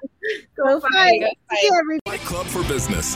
[0.57, 0.88] Go Bye.
[0.93, 1.19] fight.
[1.19, 1.59] Go fight.
[1.59, 1.99] See you, everybody.
[2.17, 3.15] Fight Club for Business.